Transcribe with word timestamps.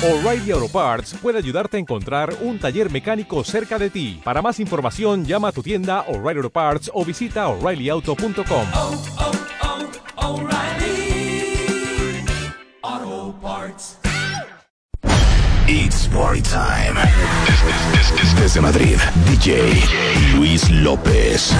O'Reilly 0.00 0.52
Auto 0.52 0.68
Parts 0.68 1.14
puede 1.20 1.38
ayudarte 1.38 1.76
a 1.76 1.80
encontrar 1.80 2.32
un 2.42 2.60
taller 2.60 2.88
mecánico 2.88 3.42
cerca 3.42 3.80
de 3.80 3.90
ti. 3.90 4.20
Para 4.22 4.40
más 4.40 4.60
información, 4.60 5.24
llama 5.24 5.48
a 5.48 5.52
tu 5.52 5.60
tienda 5.60 6.04
O'Reilly 6.06 6.38
Auto 6.38 6.50
Parts 6.50 6.88
o 6.94 7.04
visita 7.04 7.48
oreillyauto.com. 7.48 8.66
oh, 8.74 9.02
oh, 9.18 10.34
O'Reilly 10.36 12.24
Auto 12.82 13.34
Parts. 13.42 13.98
It's 15.66 16.06
party 16.06 16.42
time. 16.42 16.94
Desde 18.40 18.60
Madrid, 18.60 18.98
DJ 19.26 19.82
Luis 20.36 20.70
López. 20.70 21.52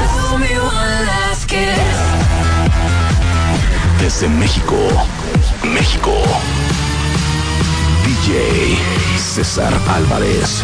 Desde 4.00 4.28
México, 4.28 4.76
México. 5.64 6.12
César 9.16 9.72
Álvarez. 9.88 10.62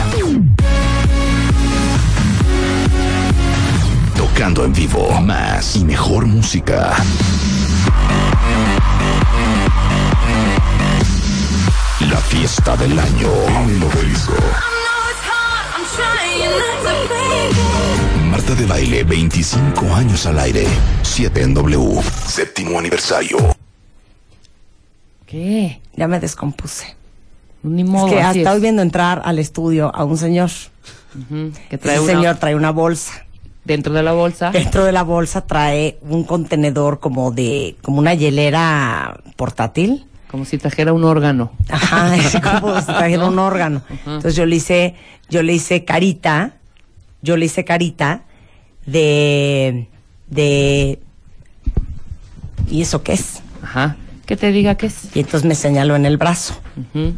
Tocando 4.17 4.65
en 4.65 4.73
vivo 4.73 5.21
más 5.23 5.77
y 5.77 5.85
mejor 5.85 6.27
música. 6.27 6.93
La 12.11 12.19
fiesta 12.19 12.77
del 12.77 12.99
año 12.99 13.31
en. 13.67 14.33
Marta 18.31 18.55
de 18.55 18.67
Baile, 18.67 19.05
25 19.05 19.95
años 19.95 20.27
al 20.27 20.39
aire. 20.41 20.67
7 21.03 21.43
en 21.43 21.55
W. 21.55 22.03
Séptimo 22.27 22.79
aniversario. 22.79 23.39
¿Qué? 25.27 25.81
Ya 25.95 26.09
me 26.09 26.21
descompuse. 26.21 26.97
Ni 27.65 27.83
modo. 27.85 28.07
es 28.09 28.13
que 28.13 28.21
así 28.23 28.39
hasta 28.41 28.51
es. 28.51 28.57
hoy 28.57 28.63
viendo 28.63 28.83
entrar 28.83 29.23
al 29.25 29.39
estudio 29.41 29.91
a 29.95 30.05
un 30.05 30.17
señor. 30.17 30.51
Que 31.69 31.79
trae 31.79 31.97
Ese 31.97 32.05
una- 32.05 32.13
señor 32.13 32.37
trae 32.37 32.55
una 32.55 32.71
bolsa. 32.71 33.25
dentro 33.65 33.93
de 33.95 34.03
la 34.03 34.13
bolsa. 34.13 34.51
Dentro 34.51 34.85
de 34.85 34.93
la 34.93 35.03
bolsa 35.03 35.47
trae 35.47 35.99
un 36.03 36.25
contenedor 36.25 37.01
como 37.01 37.31
de, 37.31 37.77
como 37.83 37.99
una 37.99 38.13
hielera 38.15 39.21
portátil. 39.37 40.05
Como 40.31 40.45
si 40.45 40.59
trajera 40.59 40.93
un 40.93 41.05
órgano. 41.05 41.53
Ajá, 41.71 42.15
es 42.17 42.37
como 42.41 42.79
si 42.81 42.87
trajera 42.87 43.27
un 43.27 43.39
órgano. 43.39 43.83
Entonces 44.05 44.35
yo 44.37 44.45
le 44.47 44.57
hice, 44.57 44.95
yo 45.31 45.43
le 45.43 45.55
hice 45.55 45.85
carita, 45.85 46.57
yo 47.23 47.37
le 47.37 47.47
hice 47.47 47.65
carita 47.65 48.23
de, 48.85 49.89
de, 50.29 50.99
¿y 52.69 52.83
eso 52.83 53.03
qué 53.03 53.13
es? 53.15 53.41
Ajá. 53.63 53.97
Que 54.27 54.37
te 54.37 54.51
diga 54.53 54.75
qué 54.75 54.87
es. 54.87 55.15
Y 55.17 55.21
entonces 55.21 55.45
me 55.45 55.55
señaló 55.55 55.97
en 55.97 56.05
el 56.07 56.17
brazo. 56.17 56.55
Ujú. 56.77 57.15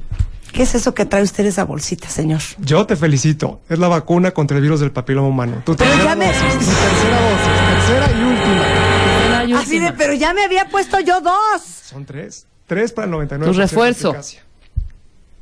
¿Qué 0.57 0.63
es 0.63 0.75
eso 0.75 0.95
que 0.95 1.05
trae 1.05 1.23
usted 1.23 1.45
esa 1.45 1.65
bolsita, 1.65 2.09
señor? 2.09 2.41
Yo 2.59 2.87
te 2.87 2.97
felicito. 2.97 3.61
Es 3.69 3.79
la 3.79 3.89
vacuna 3.89 4.31
contra 4.31 4.57
el 4.57 4.63
virus 4.63 4.81
del 4.81 4.91
papiloma 4.91 5.29
humano. 5.29 5.63
Tu 5.67 5.77
Pero 5.77 5.91
ya 6.03 6.15
me- 6.17 6.27
dosis, 6.27 6.41
tercera 6.43 7.21
dosis, 7.21 7.53
tercera 7.69 8.07
y 8.11 8.23
última. 8.25 8.63
Tercera 8.63 9.45
y 9.45 9.53
Así 9.53 9.79
de, 9.79 9.93
pero 9.93 10.15
ya 10.15 10.33
me 10.33 10.45
había 10.45 10.69
puesto 10.71 10.99
yo 11.01 11.21
dos. 11.21 11.63
Son 11.63 12.07
tres. 12.07 12.47
Tres 12.67 12.93
para 12.93 13.07
el 13.07 13.13
99%. 13.13 13.45
Tu 13.45 13.53
refuerzo. 13.53 14.17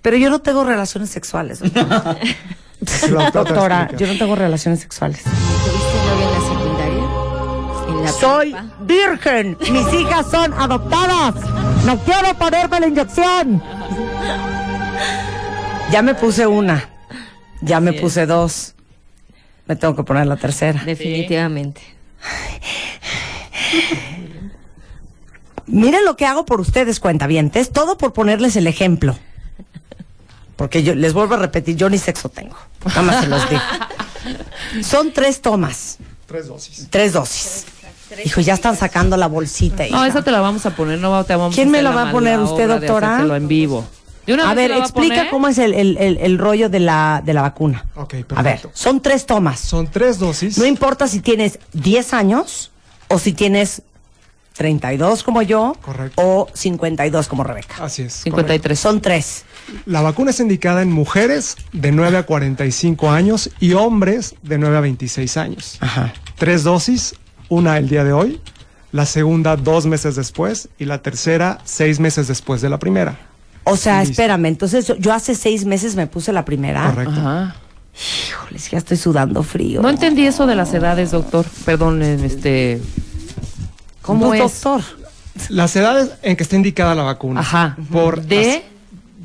Pero 0.02 0.16
yo 0.16 0.30
no 0.30 0.40
tengo 0.40 0.64
relaciones 0.64 1.10
sexuales. 1.10 1.60
doctora. 3.32 3.88
Yo 3.96 4.06
no 4.08 4.18
tengo 4.18 4.34
relaciones 4.34 4.80
sexuales. 4.80 5.22
¿Tuviste 5.22 5.98
novia 6.10 6.26
en 6.26 6.32
la 6.32 6.40
secundaria? 6.40 7.04
¿En 7.88 8.04
la 8.04 8.12
Soy 8.12 8.50
prepa? 8.52 8.74
virgen. 8.80 9.56
Mis 9.70 9.92
hijas 9.94 10.26
son 10.30 10.52
adoptadas. 10.54 11.34
No 11.86 11.98
quiero 12.00 12.34
ponerme 12.36 12.80
la 12.80 12.86
inyección. 12.88 13.62
Ya 15.90 16.02
me 16.02 16.14
puse 16.14 16.46
una. 16.46 16.88
Ya 17.60 17.80
me 17.80 17.92
puse 17.92 18.26
dos. 18.26 18.74
Me 19.66 19.76
tengo 19.76 19.94
que 19.96 20.02
poner 20.02 20.26
la 20.26 20.36
tercera. 20.36 20.82
Definitivamente. 20.84 21.80
Miren 25.66 26.04
lo 26.04 26.16
que 26.16 26.26
hago 26.26 26.44
por 26.44 26.60
ustedes, 26.60 27.00
cuentavientes. 27.00 27.70
Todo 27.70 27.96
por 27.96 28.12
ponerles 28.12 28.56
el 28.56 28.66
ejemplo. 28.66 29.16
Porque 30.56 30.82
yo 30.82 30.94
les 30.94 31.12
vuelvo 31.14 31.34
a 31.34 31.38
repetir, 31.38 31.76
yo 31.76 31.88
ni 31.88 31.98
sexo 31.98 32.28
tengo. 32.28 32.56
Nada 32.86 33.02
más 33.02 33.20
se 33.24 33.28
los 33.28 33.48
digo. 33.50 33.62
Son 34.82 35.12
tres 35.12 35.40
tomas, 35.40 35.98
Tres 36.26 36.48
dosis. 36.48 36.86
tres 36.90 37.12
dosis. 37.12 37.66
Hijo, 38.24 38.40
ya 38.40 38.54
están 38.54 38.76
sacando 38.76 39.16
la 39.16 39.26
bolsita. 39.26 39.82
No, 39.84 39.98
hija. 39.98 40.06
esa 40.06 40.22
te 40.22 40.30
la 40.30 40.40
vamos 40.40 40.64
a 40.66 40.70
poner, 40.76 40.98
no 40.98 41.24
te 41.24 41.34
vamos 41.34 41.54
¿Quién 41.54 41.68
a 41.68 41.72
me 41.72 41.82
la 41.82 41.90
va 41.90 42.08
a 42.08 42.12
poner 42.12 42.38
usted, 42.38 42.68
doctora? 42.68 43.20
en 43.36 43.48
vivo. 43.48 43.84
¿De 44.26 44.34
una 44.34 44.50
A 44.50 44.54
vez 44.54 44.68
ver, 44.68 44.78
explica 44.78 45.14
poner? 45.16 45.30
cómo 45.30 45.48
es 45.48 45.58
el, 45.58 45.74
el- 45.74 45.96
el- 45.98 46.18
el 46.18 46.38
rollo 46.38 46.68
de 46.68 46.80
la, 46.80 47.22
de 47.24 47.34
la 47.34 47.42
vacuna. 47.42 47.84
Ok, 47.96 48.10
perfecto. 48.10 48.34
A 48.38 48.42
ver, 48.42 48.60
son 48.72 49.00
tres 49.00 49.26
tomas. 49.26 49.60
Son 49.60 49.86
tres 49.86 50.18
dosis. 50.18 50.56
No 50.58 50.64
importa 50.66 51.06
si 51.08 51.20
tienes 51.20 51.58
10 51.72 52.14
años 52.14 52.70
o 53.08 53.18
si 53.18 53.32
tienes 53.32 53.82
32 54.54 55.24
como 55.24 55.42
yo 55.42 55.76
Correcto. 55.82 56.22
o 56.22 56.48
52 56.54 57.26
como 57.28 57.42
Rebeca. 57.42 57.84
Así 57.84 58.02
es. 58.02 58.12
53. 58.14 58.78
Son 58.78 59.00
tres. 59.00 59.44
correcto. 59.66 59.90
La 59.90 60.00
vacuna 60.00 60.30
es 60.30 60.38
indicada 60.40 60.82
en 60.82 60.92
mujeres 60.92 61.56
de 61.72 61.90
9 61.90 62.18
a 62.18 62.22
45 62.24 63.10
años 63.10 63.50
y 63.58 63.72
hombres 63.72 64.36
de 64.42 64.58
9 64.58 64.76
a 64.76 64.80
26 64.80 65.36
años. 65.38 65.78
Ajá. 65.80 66.12
Tres 66.38 66.62
dosis, 66.62 67.14
una 67.48 67.78
el 67.78 67.88
día 67.88 68.04
de 68.04 68.12
hoy, 68.12 68.40
la 68.92 69.06
segunda 69.06 69.56
dos 69.56 69.86
meses 69.86 70.14
después 70.14 70.68
y 70.78 70.84
la 70.84 71.02
tercera 71.02 71.58
seis 71.64 71.98
meses 71.98 72.28
después 72.28 72.60
de 72.60 72.68
la 72.68 72.78
primera. 72.78 73.18
O 73.64 73.76
sea, 73.76 74.00
Listo. 74.00 74.12
espérame, 74.12 74.46
entonces 74.46 74.92
yo, 74.98 75.12
hace 75.12 75.34
seis 75.34 75.64
meses 75.64 75.96
me 75.96 76.06
puse 76.06 76.32
la 76.32 76.44
primera. 76.44 76.90
Correcto. 76.90 77.12
Ajá. 77.12 77.56
Híjoles, 78.28 78.70
ya 78.70 78.78
estoy 78.78 78.96
sudando 78.96 79.42
frío. 79.42 79.80
No 79.80 79.88
entendí 79.88 80.26
eso 80.26 80.46
de 80.46 80.54
las 80.56 80.74
edades, 80.74 81.12
doctor. 81.12 81.46
Perdón, 81.64 82.02
este. 82.02 82.80
¿Cómo 84.02 84.26
Pues, 84.28 84.42
es? 84.42 84.60
doctor? 84.62 84.82
Las 85.48 85.74
edades 85.76 86.10
en 86.22 86.36
que 86.36 86.42
está 86.42 86.56
indicada 86.56 86.94
la 86.94 87.02
vacuna. 87.04 87.40
Ajá. 87.40 87.76
Por 87.90 88.22
De- 88.22 88.56
as- 88.56 88.62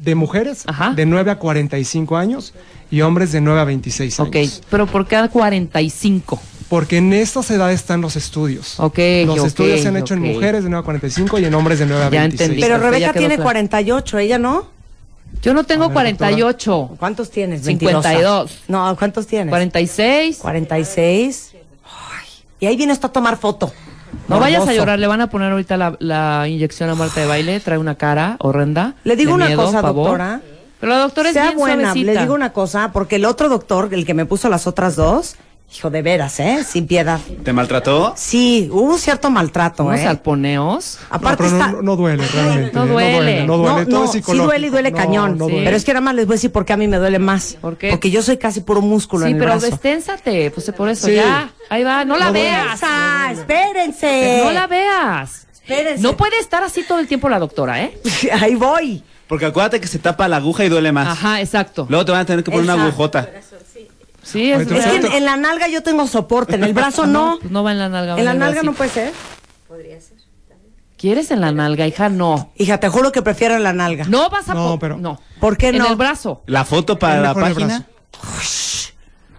de 0.03 0.15
mujeres 0.15 0.63
Ajá. 0.67 0.91
de 0.93 1.05
9 1.05 1.31
a 1.31 1.35
45 1.37 2.15
años 2.15 2.53
y 2.89 3.01
hombres 3.01 3.31
de 3.31 3.41
9 3.41 3.59
a 3.59 3.63
26 3.65 4.19
años. 4.19 4.29
Ok, 4.29 4.63
pero 4.69 4.87
por 4.87 5.05
cada 5.07 5.27
45. 5.29 6.39
Porque 6.69 6.97
en 6.97 7.11
estas 7.13 7.49
edades 7.49 7.79
están 7.79 7.99
los 8.01 8.15
estudios. 8.15 8.79
Ok, 8.79 8.99
Los 9.25 9.43
estudios 9.43 9.81
se 9.81 9.87
han 9.87 9.97
hecho 9.97 10.13
en 10.13 10.21
mujeres 10.21 10.63
de 10.63 10.69
9 10.69 10.81
a 10.81 10.85
45 10.85 11.39
y 11.39 11.45
en 11.45 11.53
hombres 11.55 11.79
de 11.79 11.85
9 11.87 12.03
a 12.03 12.09
Ya 12.11 12.21
26. 12.21 12.41
entendí. 12.41 12.61
Pero 12.61 12.77
Rebeca 12.77 13.11
tiene 13.13 13.35
claro. 13.35 13.43
48, 13.43 14.17
¿ella 14.19 14.37
no? 14.37 14.67
Yo 15.41 15.53
no 15.53 15.63
tengo 15.63 15.85
ver, 15.87 15.93
48. 15.93 16.95
¿Cuántos 16.99 17.31
tienes? 17.31 17.63
52. 17.63 18.59
No, 18.67 18.95
¿cuántos 18.97 19.25
tienes? 19.27 19.49
46. 19.49 20.37
46. 20.37 21.51
Ay, 21.85 22.27
y 22.59 22.65
ahí 22.67 22.75
viene 22.75 22.93
esto 22.93 23.07
a 23.07 23.11
tomar 23.11 23.37
foto. 23.37 23.71
No 24.27 24.39
vayas 24.39 24.67
a 24.67 24.73
llorar, 24.73 24.99
le 24.99 25.07
van 25.07 25.21
a 25.21 25.29
poner 25.29 25.51
ahorita 25.51 25.77
la, 25.77 25.95
la 25.99 26.47
inyección 26.47 26.89
a 26.89 26.95
Marta 26.95 27.19
de 27.21 27.25
baile, 27.27 27.59
trae 27.59 27.77
una 27.77 27.95
cara 27.95 28.37
horrenda. 28.39 28.95
Le 29.03 29.15
digo 29.15 29.33
una 29.33 29.47
miedo, 29.47 29.63
cosa, 29.65 29.81
pavor. 29.81 30.05
doctora. 30.09 30.41
Pero 30.79 30.91
la 30.93 30.99
doctora 30.99 31.29
es 31.29 31.33
sea 31.33 31.43
bien 31.45 31.57
buena, 31.57 31.81
suavecita. 31.93 32.13
le 32.13 32.19
digo 32.21 32.33
una 32.33 32.53
cosa, 32.53 32.91
porque 32.91 33.15
el 33.17 33.25
otro 33.25 33.49
doctor, 33.49 33.89
el 33.91 34.05
que 34.05 34.13
me 34.13 34.25
puso 34.25 34.49
las 34.49 34.65
otras 34.67 34.95
dos, 34.95 35.35
hijo 35.75 35.89
de 35.91 36.01
veras, 36.01 36.39
¿eh? 36.39 36.63
Sin 36.67 36.87
piedad. 36.87 37.19
¿Te 37.43 37.53
maltrató? 37.53 38.13
Sí, 38.17 38.69
hubo 38.71 38.97
cierto 38.97 39.29
maltrato, 39.29 39.83
Unos 39.85 39.99
¿eh? 39.99 40.07
alponeos. 40.07 40.97
No, 41.09 41.15
Aparte 41.15 41.43
pero 41.43 41.49
no, 41.51 41.57
está... 41.57 41.71
no- 41.73 41.81
no 41.83 41.95
duele 41.95 42.27
realmente. 42.27 42.71
No 42.75 42.83
¿eh? 42.83 42.87
duele. 42.87 43.45
No 43.45 43.57
duele, 43.57 43.79
No, 43.81 43.85
todo 43.87 43.99
no, 43.99 44.05
es 44.05 44.11
sí 44.11 44.37
duele 44.37 44.67
y 44.67 44.69
duele 44.71 44.91
No, 44.91 44.97
cañón. 44.97 45.31
Sí. 45.33 45.37
duele. 45.37 45.61
Pero 45.63 45.77
es 45.77 45.85
que 45.85 45.93
nada 45.93 46.01
más 46.01 46.15
les 46.15 46.25
voy 46.25 46.33
a 46.33 46.37
decir 46.37 46.51
por 46.51 46.65
qué 46.65 46.73
a 46.73 46.77
mí 46.77 46.87
me 46.87 46.97
duele 46.97 47.19
más. 47.19 47.57
¿Por 47.61 47.77
qué? 47.77 47.89
Porque 47.91 48.09
yo 48.09 48.23
soy 48.23 48.37
casi 48.37 48.61
puro 48.61 48.81
músculo 48.81 49.25
Sí, 49.25 49.31
en 49.31 49.37
el 49.37 49.43
pero 49.43 49.59
desténsate, 49.59 50.49
pues 50.51 50.71
por 50.75 50.89
eso 50.89 51.07
Sí. 51.07 51.15
ya. 51.15 51.51
Ahí 51.69 51.83
va, 51.83 52.03
no 52.03 52.17
la 52.17 52.29
duele. 52.31 52.45
veas. 52.49 52.81
¡Espérense! 53.31 54.41
No 54.43 54.51
la 54.51 54.67
veas. 54.67 55.47
Espérense. 55.53 56.01
No 56.01 56.17
puede 56.17 56.39
estar 56.39 56.63
así 56.63 56.83
todo 56.83 56.99
el 56.99 57.07
tiempo 57.07 57.29
la 57.29 57.37
doctora, 57.39 57.81
¿eh? 57.83 57.97
Ahí 58.41 58.55
voy. 58.55 59.03
Porque 59.27 59.45
acuérdate 59.45 59.79
que 59.79 59.85
se 59.87 59.99
tapa 59.99 60.27
la 60.27 60.37
aguja 60.37 60.65
y 60.65 60.69
duele 60.69 60.91
más. 60.91 61.07
Ajá, 61.09 61.39
exacto. 61.41 61.85
Luego 61.87 62.03
te 62.05 62.11
van 62.11 62.21
a 62.21 62.25
tener 62.25 62.43
que 62.43 62.49
poner 62.49 62.63
una 62.63 62.81
agujota. 62.83 63.29
Sí, 64.23 64.51
es 64.51 64.61
Es 64.61 64.67
que 64.67 64.95
en, 64.97 65.05
en 65.13 65.25
la 65.25 65.37
nalga 65.37 65.67
yo 65.67 65.81
tengo 65.81 66.05
soporte, 66.07 66.55
en 66.55 66.63
el 66.63 66.73
brazo 66.73 67.05
no. 67.07 67.37
Pues 67.39 67.51
no 67.51 67.63
va 67.63 67.71
en 67.71 67.79
la 67.79 67.89
nalga. 67.89 68.17
En 68.17 68.25
la 68.25 68.33
nalga 68.33 68.61
no 68.63 68.73
puede 68.73 68.89
ser. 68.89 69.13
¿Quieres 70.97 71.31
en 71.31 71.39
la 71.39 71.51
nalga, 71.53 71.87
hija? 71.87 72.09
No. 72.09 72.51
Hija, 72.57 72.77
te 72.79 72.89
juro 72.89 73.11
que 73.13 73.21
prefiero 73.21 73.55
en 73.55 73.63
la 73.63 73.71
nalga. 73.71 74.03
No 74.09 74.29
vas 74.29 74.49
a... 74.49 74.53
No, 74.53 74.77
pero- 74.79 74.97
No. 74.97 75.19
¿Por 75.39 75.55
qué 75.55 75.69
En 75.69 75.77
no? 75.77 75.87
el 75.87 75.95
brazo. 75.95 76.43
La 76.45 76.65
foto 76.65 76.99
para 76.99 77.21
la 77.21 77.33
página. 77.33 77.85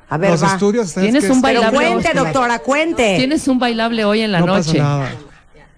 A 0.08 0.16
ver, 0.16 0.30
Los 0.30 0.42
va. 0.42 0.54
estudios 0.54 0.86
están 0.88 1.04
Tienes 1.04 1.24
que 1.24 1.30
un 1.30 1.36
es- 1.36 1.42
Pero 1.42 1.60
bailable 1.60 1.92
cuente, 1.92 2.14
doctora, 2.18 2.58
cuente. 2.60 3.16
Tienes 3.18 3.46
un 3.46 3.58
bailable 3.58 4.04
hoy 4.06 4.22
en 4.22 4.32
la 4.32 4.40
no 4.40 4.46
noche. 4.46 4.72
pasa 4.72 4.82
nada. 4.82 5.10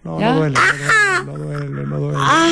No, 0.04 0.18
¿Ya? 0.20 0.30
no 0.32 0.38
duele, 0.38 0.58
no 1.26 1.32
duele, 1.38 1.68
no 1.68 1.68
duele, 1.68 1.86
no 1.86 1.98
duele. 1.98 2.18
Ah, 2.20 2.50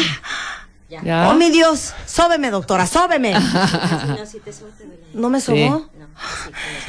¿Ya? 0.89 1.29
oh 1.31 1.35
mi 1.35 1.51
Dios, 1.51 1.95
sóbeme, 2.07 2.51
doctora, 2.51 2.87
sóbeme. 2.87 3.35
¿No 5.15 5.31
me 5.31 5.41
sobó? 5.41 5.57
Sí, 5.93 6.00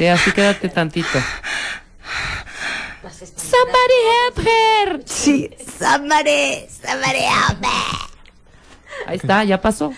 así 0.09 0.31
quédate 0.31 0.69
tantito. 0.69 1.19
Somebody 3.35 3.99
help 4.11 4.47
her. 4.47 5.01
Sí, 5.05 5.49
somebody, 5.79 6.65
somebody 6.69 7.19
help 7.19 7.59
me. 7.61 7.67
Ahí 9.07 9.17
está, 9.17 9.43
ya 9.43 9.59
pasó. 9.61 9.91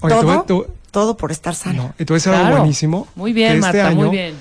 Oye, 0.00 0.14
todo, 0.14 0.42
tú- 0.42 0.64
tú- 0.64 0.74
todo 0.90 1.16
por 1.16 1.32
estar 1.32 1.54
sano. 1.54 1.82
No, 1.84 1.94
y 1.98 2.04
tú 2.04 2.14
algo 2.26 2.40
Claro. 2.40 2.56
buenísimo. 2.58 3.08
Muy 3.14 3.32
bien, 3.32 3.54
este 3.54 3.60
Marta, 3.82 3.90
muy 3.94 4.02
año, 4.04 4.10
bien. 4.10 4.36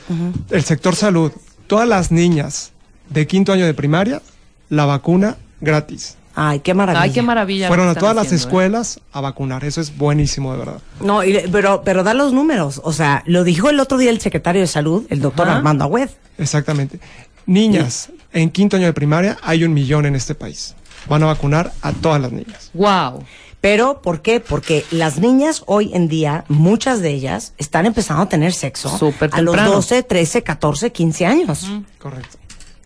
El 0.50 0.63
sector 0.63 0.95
salud, 0.95 1.31
todas 1.68 1.88
las 1.88 2.12
niñas 2.12 2.72
de 3.10 3.25
quinto 3.28 3.54
año 3.54 3.66
de 3.66 3.74
primaria, 3.74 4.22
la 4.69 4.86
vacuna 4.86 5.38
gratis. 5.62 6.18
Ay, 6.35 6.62
qué 6.62 6.74
maravilla. 6.74 7.03
Ay, 7.03 7.12
qué 7.12 7.21
maravilla. 7.21 7.68
Fueron 7.68 7.89
a 7.89 7.95
todas 7.95 8.15
las 8.15 8.31
¿eh? 8.31 8.35
escuelas 8.35 9.00
a 9.12 9.21
vacunar. 9.21 9.63
Eso 9.63 9.81
es 9.81 9.95
buenísimo, 9.95 10.51
de 10.53 10.59
verdad. 10.59 10.80
No, 11.00 11.24
y- 11.24 11.38
pero, 11.51 11.83
pero 11.83 12.03
da 12.03 12.13
los 12.13 12.33
números. 12.33 12.81
O 12.83 12.91
sea, 12.94 13.24
lo 13.27 13.44
dijo 13.44 13.69
el 13.69 13.80
otro 13.80 13.97
día 13.97 14.09
el 14.09 14.19
secretario 14.19 14.62
de 14.62 14.68
salud, 14.68 15.06
el 15.09 15.21
doctor 15.21 15.47
Ajá. 15.47 15.57
Armando 15.57 15.83
Agüed. 15.85 16.09
Exactamente. 16.38 17.00
Niñas 17.45 18.09
en 18.31 18.50
quinto 18.50 18.77
año 18.77 18.85
de 18.88 18.94
primaria, 18.94 19.38
hay 19.44 19.63
un 19.63 19.74
millón 19.74 20.06
en 20.06 20.15
este 20.15 20.33
país. 20.35 20.75
Van 21.07 21.21
a 21.24 21.27
vacunar 21.27 21.71
a 21.81 21.91
todas 21.91 22.21
las 22.21 22.31
niñas. 22.31 22.71
Wow. 22.74 23.24
Pero, 23.62 24.01
¿por 24.01 24.21
qué? 24.21 24.39
Porque 24.41 24.83
las 24.91 25.19
niñas 25.19 25.63
hoy 25.68 25.91
en 25.94 26.07
día, 26.09 26.44
muchas 26.50 27.00
de 27.01 27.12
ellas, 27.12 27.53
están 27.57 27.85
empezando 27.85 28.24
a 28.24 28.27
tener 28.30 28.51
sexo 28.53 28.97
Súper 28.97 29.30
a 29.33 29.41
los 29.41 29.53
temprano. 29.56 29.75
12, 29.75 30.03
13, 30.03 30.44
14, 30.44 30.91
15 30.91 31.25
años. 31.25 31.69
Correcto. 31.97 32.38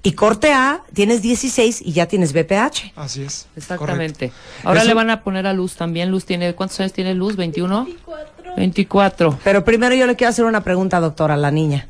Y 0.07 0.13
corte 0.13 0.54
A, 0.54 0.83
tienes 0.94 1.21
16 1.21 1.81
y 1.81 1.92
ya 1.92 2.06
tienes 2.06 2.31
BPH. 2.31 2.94
Así 2.95 3.24
es. 3.24 3.45
Exactamente. 3.57 4.30
Correcto. 4.30 4.63
Ahora 4.63 4.80
Eso- 4.80 4.88
le 4.88 4.94
van 4.94 5.09
a 5.09 5.21
poner 5.21 5.45
a 5.45 5.51
Luz 5.51 5.75
también. 5.75 6.09
Luz 6.09 6.24
tiene, 6.24 6.56
¿cuántos 6.56 6.80
años 6.80 6.94
tiene 6.94 7.13
Luz? 7.13 7.36
¿21? 7.36 7.83
24. 7.83 8.56
24. 8.56 9.39
Pero 9.44 9.65
primero 9.65 9.95
yo 9.95 10.07
le 10.07 10.15
quiero 10.15 10.30
hacer 10.30 10.45
una 10.45 10.63
pregunta, 10.63 11.01
doctora, 11.01 11.33
a 11.33 11.38
la 11.38 11.51
niña. 11.51 11.89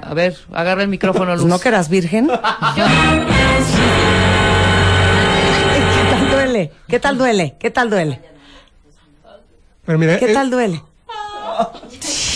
A 0.00 0.14
ver, 0.14 0.36
agarra 0.52 0.82
el 0.82 0.88
micrófono, 0.88 1.34
Luz. 1.34 1.46
¿No 1.46 1.58
que 1.58 1.66
eras 1.66 1.88
virgen? 1.88 2.28
¿Qué 2.28 2.40
tal 6.08 6.30
duele? 6.30 6.72
¿Qué 6.86 7.00
tal 7.00 7.18
duele? 7.18 7.56
¿Qué 7.58 7.70
tal 7.72 7.90
duele? 7.90 8.20
Pero 9.84 9.98
¿Qué 9.98 10.30
eh, 10.30 10.32
tal 10.32 10.50
duele? 10.50 10.82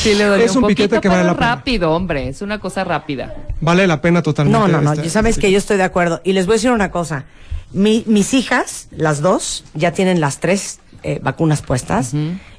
Sí 0.02 0.14
le 0.14 0.24
dolió 0.24 0.44
Es 0.46 0.56
un 0.56 0.62
poquito, 0.62 0.84
piquete 0.84 1.00
que 1.00 1.08
vale 1.08 1.24
la 1.24 1.34
pena. 1.34 1.54
rápido, 1.56 1.90
hombre. 1.92 2.28
Es 2.28 2.40
una 2.42 2.58
cosa 2.58 2.84
rápida. 2.84 3.34
vale 3.60 3.86
la 3.86 4.00
pena 4.00 4.22
totalmente. 4.22 4.58
No, 4.58 4.66
no, 4.68 4.80
no. 4.80 4.92
este- 4.94 5.10
sabes 5.10 5.38
que 5.38 5.50
yo 5.50 5.58
estoy 5.58 5.76
de 5.76 5.82
acuerdo. 5.82 6.20
Y 6.24 6.32
les 6.32 6.46
voy 6.46 6.54
a 6.54 6.56
decir 6.56 6.70
una 6.70 6.90
cosa. 6.90 7.24
Mi- 7.72 8.04
mis 8.06 8.32
hijas, 8.34 8.88
las 8.90 9.20
dos, 9.20 9.64
ya 9.74 9.92
tienen 9.92 10.20
las 10.20 10.40
tres 10.40 10.80
eh, 11.02 11.18
vacunas 11.22 11.62
puestas. 11.62 12.12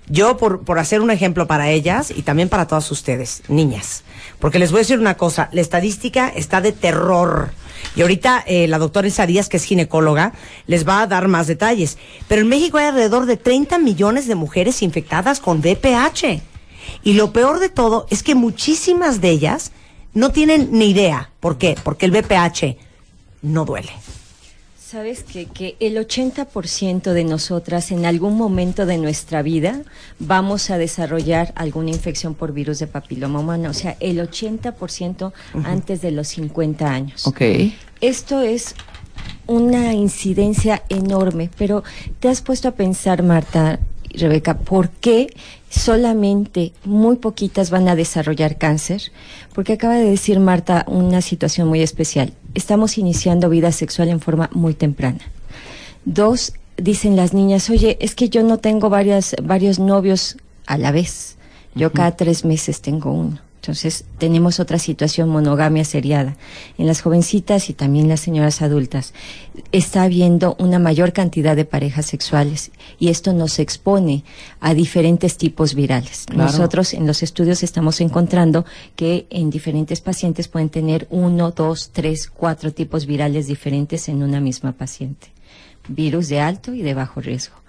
Yo, 0.07 0.37
por, 0.37 0.63
por 0.63 0.77
hacer 0.79 0.99
un 1.01 1.09
ejemplo 1.11 1.47
para 1.47 1.69
ellas 1.69 2.11
y 2.15 2.21
también 2.23 2.49
para 2.49 2.67
todas 2.67 2.89
ustedes, 2.91 3.43
niñas. 3.47 4.03
Porque 4.39 4.59
les 4.59 4.71
voy 4.71 4.79
a 4.79 4.81
decir 4.81 4.99
una 4.99 5.15
cosa. 5.15 5.49
La 5.51 5.61
estadística 5.61 6.27
está 6.29 6.59
de 6.61 6.71
terror. 6.71 7.51
Y 7.95 8.01
ahorita 8.01 8.43
eh, 8.45 8.67
la 8.67 8.77
doctora 8.77 9.07
Elsa 9.07 9.25
Díaz, 9.25 9.49
que 9.49 9.57
es 9.57 9.63
ginecóloga, 9.63 10.33
les 10.67 10.87
va 10.87 11.01
a 11.01 11.07
dar 11.07 11.27
más 11.27 11.47
detalles. 11.47 11.97
Pero 12.27 12.41
en 12.41 12.49
México 12.49 12.77
hay 12.77 12.85
alrededor 12.85 13.25
de 13.25 13.37
30 13.37 13.79
millones 13.79 14.27
de 14.27 14.35
mujeres 14.35 14.81
infectadas 14.83 15.39
con 15.39 15.59
VPH. 15.61 16.41
Y 17.03 17.13
lo 17.13 17.33
peor 17.33 17.59
de 17.59 17.69
todo 17.69 18.07
es 18.09 18.23
que 18.23 18.35
muchísimas 18.35 19.21
de 19.21 19.29
ellas 19.29 19.71
no 20.13 20.31
tienen 20.31 20.69
ni 20.71 20.89
idea. 20.91 21.31
¿Por 21.39 21.57
qué? 21.57 21.77
Porque 21.83 22.05
el 22.05 22.11
VPH 22.11 22.77
no 23.41 23.65
duele. 23.65 23.91
Sabes 24.77 25.23
que, 25.23 25.45
que 25.45 25.77
el 25.79 25.95
80% 25.95 27.13
de 27.13 27.23
nosotras 27.23 27.91
en 27.91 28.05
algún 28.05 28.35
momento 28.35 28.85
de 28.85 28.97
nuestra 28.97 29.41
vida 29.41 29.83
vamos 30.19 30.69
a 30.69 30.77
desarrollar 30.77 31.53
alguna 31.55 31.91
infección 31.91 32.35
por 32.35 32.51
virus 32.51 32.79
de 32.79 32.87
papiloma 32.87 33.39
humano. 33.39 33.69
O 33.69 33.73
sea, 33.73 33.95
el 34.01 34.19
80% 34.19 35.31
antes 35.63 36.01
de 36.01 36.11
los 36.11 36.27
50 36.27 36.91
años. 36.91 37.25
Ok. 37.25 37.41
Esto 38.01 38.41
es 38.41 38.75
una 39.47 39.93
incidencia 39.93 40.83
enorme, 40.89 41.49
pero 41.57 41.83
¿te 42.19 42.27
has 42.27 42.41
puesto 42.41 42.67
a 42.67 42.71
pensar, 42.71 43.23
Marta 43.23 43.79
y 44.09 44.17
Rebeca, 44.17 44.57
por 44.57 44.89
qué 44.89 45.33
solamente 45.71 46.73
muy 46.85 47.15
poquitas 47.15 47.71
van 47.71 47.87
a 47.87 47.95
desarrollar 47.95 48.57
cáncer? 48.57 49.11
Porque 49.53 49.73
acaba 49.73 49.95
de 49.95 50.09
decir 50.09 50.39
Marta 50.39 50.85
una 50.87 51.21
situación 51.21 51.67
muy 51.67 51.81
especial. 51.81 52.33
Estamos 52.53 52.97
iniciando 52.97 53.49
vida 53.49 53.71
sexual 53.71 54.09
en 54.09 54.19
forma 54.19 54.49
muy 54.53 54.73
temprana. 54.75 55.21
Dos, 56.05 56.53
dicen 56.77 57.15
las 57.15 57.33
niñas, 57.33 57.69
oye, 57.69 57.97
es 58.01 58.13
que 58.15 58.29
yo 58.29 58.43
no 58.43 58.59
tengo 58.59 58.89
varias, 58.89 59.35
varios 59.41 59.79
novios 59.79 60.37
a 60.67 60.77
la 60.77 60.91
vez. 60.91 61.37
Yo 61.73 61.91
cada 61.91 62.15
tres 62.17 62.43
meses 62.43 62.81
tengo 62.81 63.11
uno. 63.13 63.39
Entonces, 63.61 64.05
tenemos 64.17 64.59
otra 64.59 64.79
situación, 64.79 65.29
monogamia 65.29 65.85
seriada. 65.85 66.35
En 66.79 66.87
las 66.87 67.01
jovencitas 67.01 67.69
y 67.69 67.73
también 67.73 68.09
las 68.09 68.19
señoras 68.19 68.63
adultas 68.63 69.13
está 69.71 70.01
habiendo 70.01 70.55
una 70.57 70.79
mayor 70.79 71.13
cantidad 71.13 71.55
de 71.55 71.63
parejas 71.63 72.07
sexuales 72.07 72.71
y 72.97 73.09
esto 73.09 73.33
nos 73.33 73.59
expone 73.59 74.23
a 74.61 74.73
diferentes 74.73 75.37
tipos 75.37 75.75
virales. 75.75 76.25
Claro. 76.25 76.51
Nosotros 76.51 76.95
en 76.95 77.05
los 77.05 77.21
estudios 77.21 77.61
estamos 77.61 78.01
encontrando 78.01 78.65
que 78.95 79.27
en 79.29 79.51
diferentes 79.51 80.01
pacientes 80.01 80.47
pueden 80.47 80.69
tener 80.69 81.05
uno, 81.11 81.51
dos, 81.51 81.91
tres, 81.93 82.31
cuatro 82.35 82.73
tipos 82.73 83.05
virales 83.05 83.45
diferentes 83.45 84.09
en 84.09 84.23
una 84.23 84.39
misma 84.39 84.71
paciente 84.71 85.27
virus 85.87 86.29
de 86.29 86.39
alto 86.39 86.73
y 86.73 86.81
de 86.81 86.93
bajo 86.93 87.21
riesgo. 87.21 87.60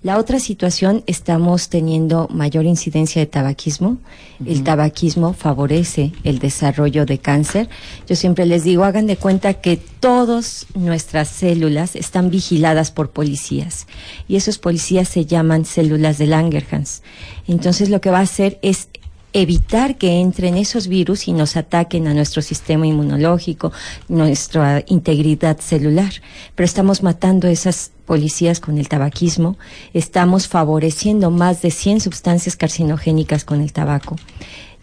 La 0.00 0.16
otra 0.16 0.38
situación, 0.38 1.02
estamos 1.06 1.70
teniendo 1.70 2.28
mayor 2.30 2.66
incidencia 2.66 3.20
de 3.20 3.26
tabaquismo. 3.26 3.98
El 4.46 4.62
tabaquismo 4.62 5.32
favorece 5.32 6.12
el 6.22 6.38
desarrollo 6.38 7.04
de 7.04 7.18
cáncer. 7.18 7.68
Yo 8.06 8.14
siempre 8.14 8.46
les 8.46 8.62
digo, 8.62 8.84
hagan 8.84 9.08
de 9.08 9.16
cuenta 9.16 9.54
que 9.54 9.76
todas 9.76 10.66
nuestras 10.74 11.26
células 11.26 11.96
están 11.96 12.30
vigiladas 12.30 12.92
por 12.92 13.10
policías 13.10 13.88
y 14.28 14.36
esos 14.36 14.58
policías 14.58 15.08
se 15.08 15.26
llaman 15.26 15.64
células 15.64 16.18
de 16.18 16.28
Langerhans. 16.28 17.02
Entonces 17.48 17.90
lo 17.90 18.00
que 18.00 18.10
va 18.10 18.18
a 18.18 18.22
hacer 18.22 18.60
es 18.62 18.88
evitar 19.32 19.96
que 19.96 20.20
entren 20.20 20.56
esos 20.56 20.88
virus 20.88 21.28
y 21.28 21.32
nos 21.32 21.56
ataquen 21.56 22.06
a 22.06 22.14
nuestro 22.14 22.42
sistema 22.42 22.86
inmunológico, 22.86 23.72
nuestra 24.08 24.82
integridad 24.86 25.58
celular. 25.58 26.12
Pero 26.54 26.64
estamos 26.64 27.02
matando 27.02 27.46
esas 27.46 27.90
policías 28.06 28.60
con 28.60 28.78
el 28.78 28.88
tabaquismo, 28.88 29.58
estamos 29.92 30.48
favoreciendo 30.48 31.30
más 31.30 31.60
de 31.62 31.70
100 31.70 32.00
sustancias 32.00 32.56
carcinogénicas 32.56 33.44
con 33.44 33.60
el 33.60 33.72
tabaco. 33.72 34.16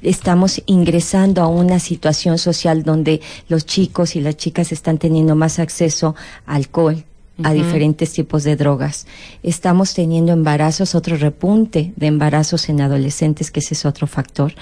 Estamos 0.02 0.62
ingresando 0.68 1.42
a 1.42 1.48
una 1.48 1.80
situación 1.80 2.38
social 2.38 2.84
donde 2.84 3.22
los 3.48 3.66
chicos 3.66 4.16
y 4.16 4.22
las 4.22 4.38
chicas 4.38 4.72
están 4.72 5.00
teniendo 5.00 5.36
más 5.36 5.58
acceso 5.58 6.16
a 6.46 6.56
alcohol, 6.56 7.04
a 7.44 7.54
diferentes 7.54 8.14
tipos 8.14 8.44
de 8.44 8.56
drogas. 8.56 9.08
Estamos 9.44 9.94
teniendo 9.94 10.32
embarazos, 10.32 10.96
otro 10.96 11.18
repunte 11.18 11.94
de 11.96 12.08
embarazos 12.08 12.70
en 12.70 12.82
adolescentes, 12.82 13.52
que 13.52 13.60
ese 13.60 13.74
es 13.74 13.86
otro 13.86 14.08
factor. 14.08 14.54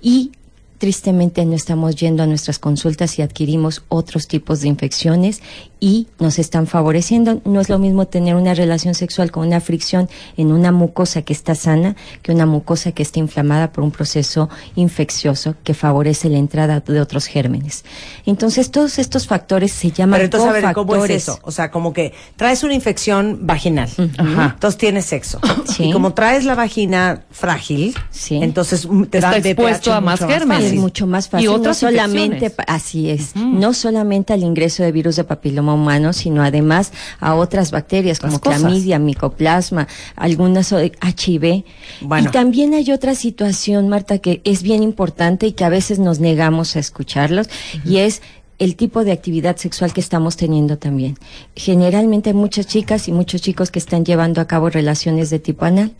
Y 0.00 0.32
tristemente 0.78 1.44
no 1.44 1.54
estamos 1.54 1.96
yendo 1.96 2.22
a 2.22 2.26
nuestras 2.26 2.58
consultas 2.58 3.18
y 3.18 3.22
adquirimos 3.22 3.82
otros 3.88 4.26
tipos 4.26 4.60
de 4.60 4.68
infecciones 4.68 5.40
y 5.78 6.06
nos 6.18 6.38
están 6.38 6.66
favoreciendo. 6.66 7.40
No 7.44 7.60
es 7.60 7.68
lo 7.68 7.78
mismo 7.78 8.06
tener 8.06 8.34
una 8.34 8.54
relación 8.54 8.94
sexual 8.94 9.30
con 9.30 9.46
una 9.46 9.60
fricción 9.60 10.08
en 10.36 10.52
una 10.52 10.72
mucosa 10.72 11.22
que 11.22 11.32
está 11.32 11.54
sana 11.54 11.96
que 12.22 12.32
una 12.32 12.46
mucosa 12.46 12.92
que 12.92 13.02
está 13.02 13.18
inflamada 13.18 13.72
por 13.72 13.84
un 13.84 13.90
proceso 13.90 14.48
infeccioso 14.74 15.54
que 15.64 15.74
favorece 15.74 16.28
la 16.28 16.38
entrada 16.38 16.80
de 16.80 17.00
otros 17.00 17.26
gérmenes. 17.26 17.84
Entonces, 18.24 18.70
todos 18.70 18.98
estos 18.98 19.26
factores 19.26 19.72
se 19.72 19.90
llaman 19.90 20.18
Pero 20.18 20.24
entonces, 20.24 20.48
a 20.48 20.52
ver, 20.52 20.62
¿cómo 20.74 20.92
es 20.94 20.98
cofactores. 20.98 21.22
eso? 21.22 21.38
O 21.42 21.50
sea, 21.50 21.70
como 21.70 21.92
que 21.92 22.12
traes 22.36 22.62
una 22.64 22.74
infección 22.74 23.40
vaginal. 23.42 23.88
Ajá. 24.18 24.52
Entonces 24.54 24.78
tienes 24.78 25.04
sexo. 25.06 25.40
Sí. 25.66 25.84
Y 25.90 25.92
como 25.92 26.14
traes 26.14 26.44
la 26.44 26.54
vagina 26.54 27.22
frágil, 27.30 27.94
Sí. 28.10 28.36
entonces 28.42 28.86
mm, 28.88 29.04
te 29.04 29.18
Está 29.18 29.36
expuesto 29.36 29.92
a 29.92 30.00
más 30.00 30.20
gérmenes. 30.24 30.72
Es 30.72 30.78
mucho 30.78 31.06
más 31.06 31.28
fácil. 31.28 31.44
Y 31.44 31.48
otras 31.48 31.82
no 31.82 31.88
solamente, 31.90 32.54
así 32.66 33.10
es, 33.10 33.34
no 33.36 33.72
solamente 33.74 34.32
al 34.32 34.42
ingreso 34.42 34.82
de 34.82 34.92
virus 34.92 35.16
de 35.16 35.24
papiloma 35.24 35.65
humano, 35.74 36.12
sino 36.12 36.42
además 36.42 36.92
a 37.20 37.34
otras 37.34 37.70
bacterias 37.70 38.20
como 38.20 38.40
clamidia, 38.40 38.98
micoplasma, 38.98 39.88
algunas 40.14 40.72
HIV. 40.72 41.64
Bueno. 42.00 42.28
Y 42.28 42.32
también 42.32 42.74
hay 42.74 42.92
otra 42.92 43.14
situación, 43.14 43.88
Marta, 43.88 44.18
que 44.18 44.40
es 44.44 44.62
bien 44.62 44.82
importante 44.82 45.46
y 45.46 45.52
que 45.52 45.64
a 45.64 45.68
veces 45.68 45.98
nos 45.98 46.20
negamos 46.20 46.76
a 46.76 46.78
escucharlos, 46.78 47.48
y 47.84 47.98
es 47.98 48.22
el 48.58 48.76
tipo 48.76 49.04
de 49.04 49.12
actividad 49.12 49.56
sexual 49.56 49.92
que 49.92 50.00
estamos 50.00 50.36
teniendo 50.36 50.78
también. 50.78 51.18
Generalmente 51.54 52.30
hay 52.30 52.34
muchas 52.34 52.66
chicas 52.66 53.08
y 53.08 53.12
muchos 53.12 53.42
chicos 53.42 53.70
que 53.70 53.78
están 53.78 54.04
llevando 54.04 54.40
a 54.40 54.46
cabo 54.46 54.70
relaciones 54.70 55.30
de 55.30 55.38
tipo 55.38 55.64
anal. 55.64 55.92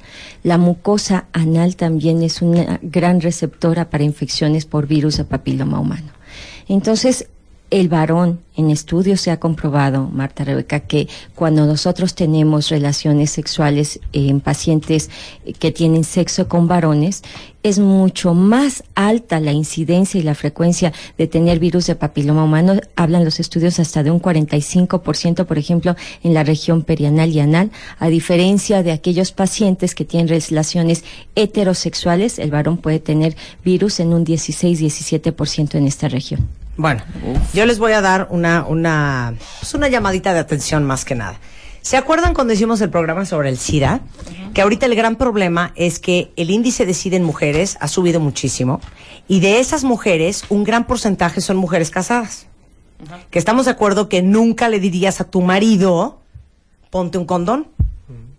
La 0.43 0.57
mucosa 0.57 1.27
anal 1.33 1.77
también 1.77 2.23
es 2.23 2.41
una 2.41 2.81
gran 2.83 3.21
receptora 3.21 3.91
para 3.91 4.05
infecciones 4.05 4.65
por 4.65 4.87
virus 4.87 5.19
de 5.19 5.25
papiloma 5.25 5.81
humano. 5.81 6.13
Entonces, 6.69 7.29
El 7.69 7.89
varón, 7.89 8.39
en 8.57 8.71
estudios 8.71 9.21
se 9.21 9.33
ha 9.33 9.41
comprobado, 9.41 10.09
Marta 10.13 10.45
Rebeca, 10.45 10.79
que 10.79 11.09
cuando 11.35 11.67
nosotros 11.67 12.15
tenemos 12.15 12.69
relaciones 12.69 13.33
sexuales 13.33 13.99
en 14.13 14.39
pacientes 14.39 15.11
eh, 15.45 15.53
que 15.53 15.73
tienen 15.73 16.05
sexo 16.05 16.47
con 16.47 16.69
varones, 16.69 17.25
es 17.65 17.81
mucho 17.81 18.35
más 18.35 18.85
alta 18.95 19.41
la 19.41 19.51
incidencia 19.51 20.21
y 20.21 20.23
la 20.23 20.37
frecuencia 20.37 20.93
de 21.19 21.27
tener 21.27 21.59
virus 21.59 21.89
de 21.89 21.97
papiloma 21.97 22.45
humano. 22.45 22.75
Hablan 22.95 23.25
los 23.25 23.41
estudios 23.41 23.81
hasta 23.81 24.05
de 24.05 24.13
un 24.13 24.23
45%, 24.23 25.45
por 25.45 25.59
ejemplo, 25.59 25.97
en 26.23 26.35
la 26.35 26.45
región 26.45 26.83
perianal 26.83 27.31
y 27.31 27.41
anal, 27.41 27.73
a 27.99 28.07
diferencia 28.07 28.85
de 28.85 28.93
aquellos 28.93 29.33
pacientes 29.33 29.97
que 29.97 30.05
tienen 30.05 30.29
relaciones 30.29 31.03
heterosexuales, 31.35 32.39
el 32.39 32.53
varón 32.53 32.77
puede 32.77 33.01
tener 33.01 33.37
virus 33.65 33.99
en 33.99 34.13
un 34.13 34.25
16-17% 34.25 35.75
en 35.75 35.87
esta 35.89 36.07
región. 36.07 36.47
Bueno, 36.77 37.03
yo 37.55 37.65
les 37.65 37.79
voy 37.79 37.93
a 37.93 38.01
dar 38.01 38.29
una, 38.31 38.67
una, 38.67 39.35
pues 39.61 39.73
una 39.75 39.89
llamadita 39.89 40.35
de 40.35 40.41
atención 40.41 40.85
más 40.85 41.05
que 41.05 41.15
nada. 41.15 41.39
¿Se 41.81 41.97
acuerdan 41.97 42.35
cuando 42.35 42.53
hicimos 42.53 42.81
el 42.81 42.91
programa 42.91 43.25
sobre 43.25 43.49
el 43.49 43.59
SIDA? 43.59 44.01
Que 44.53 44.61
ahorita 44.61 44.87
el 44.87 44.97
gran 44.97 45.17
problema 45.17 45.73
es 45.77 46.01
que 46.01 46.33
el 46.37 46.51
índice 46.51 46.85
de 46.85 46.93
SIDA 46.93 47.17
en 47.17 47.23
mujeres 47.23 47.79
ha 47.81 47.89
subido 47.89 48.19
muchísimo 48.19 48.81
y 49.29 49.41
de 49.41 49.61
esas 49.61 49.85
mujeres 49.85 50.45
un 50.49 50.65
gran 50.65 50.87
porcentaje 50.87 51.41
son 51.41 51.57
mujeres 51.57 51.91
casadas. 51.91 52.47
Que 53.31 53.39
estamos 53.39 53.67
de 53.67 53.71
acuerdo 53.71 54.09
que 54.09 54.21
nunca 54.21 54.69
le 54.69 54.81
dirías 54.81 55.21
a 55.21 55.31
tu 55.31 55.43
marido, 55.43 56.21
ponte 56.91 57.19
un 57.19 57.25
condón. 57.25 57.69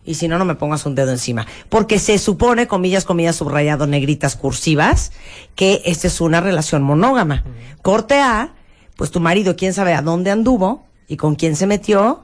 Y 0.08 0.16
si 0.16 0.30
no, 0.30 0.40
no 0.40 0.46
me 0.46 0.56
pongas 0.56 0.86
un 0.86 0.96
dedo 0.96 1.12
encima. 1.12 1.46
Porque 1.68 2.00
se 2.00 2.18
supone, 2.18 2.66
comillas, 2.66 3.04
comillas, 3.04 3.36
subrayado, 3.36 3.88
negritas, 3.88 4.38
cursivas, 4.38 5.12
que 5.54 5.82
esta 5.84 6.08
es 6.08 6.22
una 6.22 6.40
relación 6.40 6.82
monógama. 6.82 7.44
Corte 7.82 8.22
A, 8.22 8.54
pues 8.96 9.12
tu 9.12 9.20
marido, 9.20 9.58
quién 9.58 9.74
sabe 9.74 9.94
a 9.94 10.02
dónde 10.02 10.32
anduvo 10.32 10.86
y 11.10 11.18
con 11.18 11.36
quién 11.36 11.58
se 11.58 11.68
metió. 11.68 12.24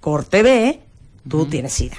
Corte 0.00 0.44
B, 0.44 0.80
tú 1.28 1.46
tienes 1.46 1.72
SIDA. 1.72 1.96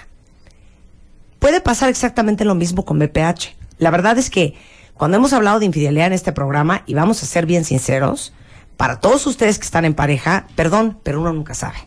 Puede 1.39 1.59
pasar 1.59 1.89
exactamente 1.89 2.45
lo 2.45 2.55
mismo 2.55 2.85
con 2.85 2.97
BPH. 2.97 3.57
La 3.77 3.91
verdad 3.91 4.17
es 4.17 4.29
que 4.29 4.55
cuando 4.93 5.17
hemos 5.17 5.33
hablado 5.33 5.59
de 5.59 5.65
infidelidad 5.65 6.07
en 6.07 6.13
este 6.13 6.31
programa, 6.31 6.83
y 6.85 6.93
vamos 6.93 7.21
a 7.21 7.25
ser 7.25 7.45
bien 7.45 7.65
sinceros, 7.65 8.31
para 8.77 9.01
todos 9.01 9.27
ustedes 9.27 9.59
que 9.59 9.65
están 9.65 9.83
en 9.83 9.95
pareja, 9.95 10.47
perdón, 10.55 10.97
pero 11.03 11.19
uno 11.19 11.33
nunca 11.33 11.53
sabe 11.53 11.77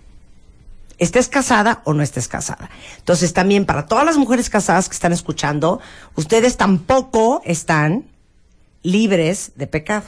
estés 0.99 1.29
casada 1.29 1.83
o 1.85 1.95
no 1.95 2.03
estés 2.03 2.29
casada. 2.29 2.71
Entonces 2.99 3.33
también 3.33 3.65
para 3.65 3.87
todas 3.87 4.05
las 4.05 4.17
mujeres 4.17 4.51
casadas 4.51 4.89
que 4.89 4.95
están 4.95 5.13
escuchando, 5.13 5.81
ustedes 6.17 6.57
tampoco 6.57 7.41
están 7.45 8.05
libres 8.83 9.53
de 9.57 9.67
pecado. 9.67 10.07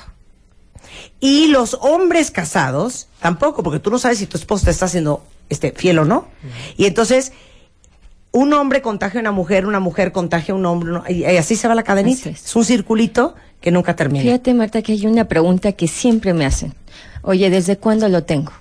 Y 1.20 1.48
los 1.48 1.74
hombres 1.80 2.30
casados 2.30 3.06
tampoco, 3.20 3.62
porque 3.62 3.78
tú 3.78 3.90
no 3.90 3.98
sabes 3.98 4.18
si 4.18 4.26
tu 4.26 4.36
esposo 4.36 4.64
te 4.64 4.70
está 4.70 4.86
haciendo 4.86 5.24
este 5.48 5.72
fiel 5.72 5.98
o 6.00 6.04
no. 6.04 6.26
Y 6.76 6.86
entonces 6.86 7.32
un 8.32 8.52
hombre 8.52 8.82
contagia 8.82 9.20
a 9.20 9.22
una 9.22 9.32
mujer, 9.32 9.66
una 9.66 9.80
mujer 9.80 10.12
contagia 10.12 10.54
a 10.54 10.56
un 10.56 10.66
hombre, 10.66 11.00
y, 11.12 11.24
así 11.24 11.56
se 11.56 11.68
va 11.68 11.74
la 11.74 11.82
cadenita. 11.82 12.30
Es. 12.30 12.44
es. 12.46 12.56
un 12.56 12.64
circulito 12.64 13.34
que 13.60 13.70
nunca 13.70 13.94
termina. 13.94 14.22
Fíjate, 14.22 14.54
Marta, 14.54 14.82
que 14.82 14.92
hay 14.92 15.06
una 15.06 15.26
pregunta 15.26 15.72
que 15.72 15.86
siempre 15.86 16.32
me 16.32 16.46
hacen. 16.46 16.74
Oye, 17.22 17.50
¿desde 17.50 17.76
cuándo 17.76 18.08
lo 18.08 18.24
tengo? 18.24 18.52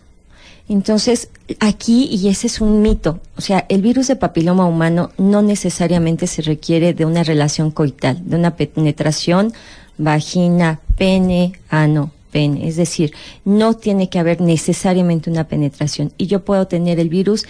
Entonces, 0.69 1.29
aquí, 1.59 2.07
y 2.11 2.27
ese 2.27 2.45
es 2.45 2.61
un 2.61 2.83
mito, 2.83 3.19
o 3.35 3.41
sea, 3.41 3.65
el 3.69 3.81
virus 3.81 4.07
de 4.07 4.15
papiloma 4.15 4.67
humano 4.67 5.09
no 5.17 5.41
necesariamente 5.41 6.27
se 6.27 6.43
requiere 6.43 6.93
de 6.93 7.05
una 7.05 7.23
relación 7.23 7.71
coital, 7.71 8.21
de 8.23 8.35
una 8.35 8.55
penetración 8.55 9.51
vagina, 9.97 10.79
pene, 10.95 11.53
ano, 11.69 12.11
pene. 12.31 12.67
Es 12.67 12.75
decir, 12.75 13.13
no 13.45 13.73
tiene 13.73 14.09
que 14.09 14.19
haber 14.19 14.41
necesariamente 14.41 15.31
una 15.31 15.47
penetración. 15.47 16.13
Y 16.17 16.27
yo 16.27 16.45
puedo 16.45 16.67
tener 16.67 16.99
el 16.99 17.09
virus 17.09 17.45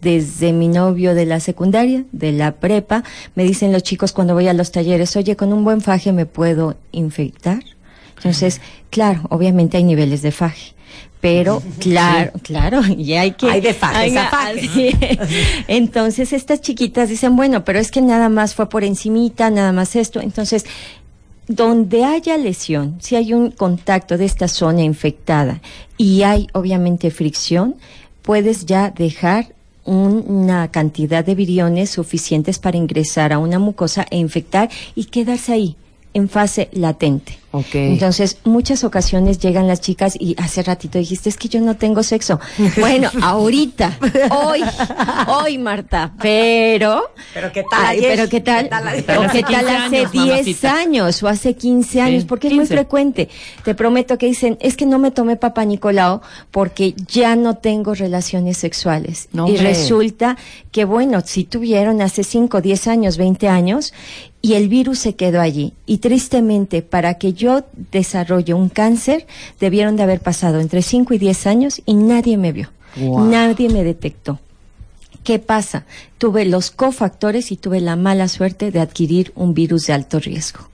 desde 0.00 0.52
mi 0.52 0.68
novio 0.68 1.14
de 1.14 1.26
la 1.26 1.38
secundaria, 1.40 2.04
de 2.10 2.32
la 2.32 2.56
prepa. 2.56 3.04
Me 3.36 3.44
dicen 3.44 3.72
los 3.72 3.84
chicos 3.84 4.12
cuando 4.12 4.34
voy 4.34 4.48
a 4.48 4.52
los 4.52 4.72
talleres, 4.72 5.16
oye, 5.16 5.36
con 5.36 5.52
un 5.52 5.64
buen 5.64 5.80
faje 5.80 6.12
me 6.12 6.26
puedo 6.26 6.76
infectar. 6.92 7.62
Entonces, 8.16 8.60
claro, 8.90 9.22
obviamente 9.30 9.76
hay 9.76 9.84
niveles 9.84 10.22
de 10.22 10.32
faje. 10.32 10.73
Pero, 11.24 11.62
claro, 11.80 12.32
claro, 12.42 12.82
y 12.86 13.14
hay 13.14 13.30
que... 13.30 13.48
Hay 13.50 13.62
de 13.62 13.72
fajes 13.72 14.14
a 14.14 14.28
fajes. 14.28 14.94
Entonces, 15.68 16.34
estas 16.34 16.60
chiquitas 16.60 17.08
dicen, 17.08 17.34
bueno, 17.34 17.64
pero 17.64 17.78
es 17.78 17.90
que 17.90 18.02
nada 18.02 18.28
más 18.28 18.54
fue 18.54 18.68
por 18.68 18.84
encimita, 18.84 19.48
nada 19.48 19.72
más 19.72 19.96
esto. 19.96 20.20
Entonces, 20.20 20.66
donde 21.48 22.04
haya 22.04 22.36
lesión, 22.36 22.96
si 23.00 23.16
hay 23.16 23.32
un 23.32 23.50
contacto 23.52 24.18
de 24.18 24.26
esta 24.26 24.48
zona 24.48 24.82
infectada 24.82 25.62
y 25.96 26.24
hay 26.24 26.46
obviamente 26.52 27.10
fricción, 27.10 27.76
puedes 28.20 28.66
ya 28.66 28.90
dejar 28.90 29.46
un- 29.86 30.24
una 30.26 30.68
cantidad 30.70 31.24
de 31.24 31.34
viriones 31.34 31.88
suficientes 31.88 32.58
para 32.58 32.76
ingresar 32.76 33.32
a 33.32 33.38
una 33.38 33.58
mucosa 33.58 34.04
e 34.10 34.18
infectar 34.18 34.68
y 34.94 35.04
quedarse 35.06 35.54
ahí 35.54 35.76
en 36.12 36.28
fase 36.28 36.68
latente. 36.72 37.38
Ok. 37.54 37.72
Entonces, 37.76 38.38
muchas 38.42 38.82
ocasiones 38.82 39.38
llegan 39.38 39.68
las 39.68 39.80
chicas 39.80 40.16
y 40.18 40.34
hace 40.42 40.64
ratito 40.64 40.98
dijiste, 40.98 41.28
es 41.28 41.36
que 41.36 41.48
yo 41.48 41.60
no 41.60 41.76
tengo 41.76 42.02
sexo. 42.02 42.40
Bueno, 42.80 43.08
ahorita, 43.22 43.96
hoy, 44.30 44.62
hoy, 45.28 45.58
Marta, 45.58 46.12
pero... 46.20 47.10
Pero 47.32 47.52
¿qué 47.52 47.62
tal 47.70 47.86
Ay, 47.86 48.00
pero 48.00 48.28
¿qué 48.28 48.40
tal? 48.40 48.64
¿Qué 48.64 49.02
tal 49.02 49.18
o 49.28 49.30
qué 49.30 49.42
tal 49.42 49.64
15 49.64 49.66
hace 49.66 49.96
años, 49.96 50.12
10 50.12 50.14
mamacita. 50.14 50.74
años 50.76 51.22
o 51.22 51.28
hace 51.28 51.54
15 51.54 52.00
años, 52.00 52.22
Sí, 52.22 52.28
porque 52.28 52.48
es 52.48 52.54
muy 52.54 52.64
15. 52.64 52.74
frecuente. 52.74 53.28
Te 53.62 53.74
prometo 53.76 54.18
que 54.18 54.26
dicen, 54.26 54.58
es 54.60 54.76
que 54.76 54.86
no 54.86 54.98
me 54.98 55.12
tomé 55.12 55.36
papá 55.36 55.64
Nicolau 55.64 56.22
porque 56.50 56.94
ya 57.06 57.36
no 57.36 57.56
tengo 57.58 57.94
relaciones 57.94 58.56
sexuales. 58.58 59.28
No, 59.32 59.46
y 59.46 59.52
hombre. 59.52 59.68
resulta 59.68 60.36
que, 60.72 60.84
bueno, 60.84 61.20
si 61.24 61.44
tuvieron 61.44 62.02
hace 62.02 62.24
5, 62.24 62.60
10 62.60 62.88
años, 62.88 63.16
20 63.16 63.48
años, 63.48 63.92
y 64.44 64.54
el 64.54 64.68
virus 64.68 64.98
se 64.98 65.14
quedó 65.16 65.40
allí. 65.40 65.72
Y 65.86 65.98
tristemente, 65.98 66.82
para 66.82 67.14
que 67.14 67.32
yo 67.32 67.43
desarrolle 67.92 68.54
un 68.54 68.68
cáncer, 68.68 69.26
debieron 69.60 69.96
de 69.96 70.02
haber 70.02 70.20
pasado 70.20 70.60
entre 70.60 70.82
5 70.82 71.14
y 71.14 71.18
10 71.18 71.46
años 71.46 71.82
y 71.86 71.94
nadie 71.94 72.36
me 72.36 72.52
vio. 72.52 72.70
Nadie 72.96 73.68
me 73.68 73.82
detectó. 73.82 74.38
¿Qué 75.24 75.38
pasa? 75.38 75.84
Tuve 76.18 76.44
los 76.44 76.70
cofactores 76.70 77.50
y 77.50 77.56
tuve 77.56 77.80
la 77.80 77.96
mala 77.96 78.28
suerte 78.28 78.70
de 78.70 78.80
adquirir 78.80 79.32
un 79.34 79.54
virus 79.54 79.86
de 79.86 79.94
alto 79.94 80.20
riesgo. 80.20 80.68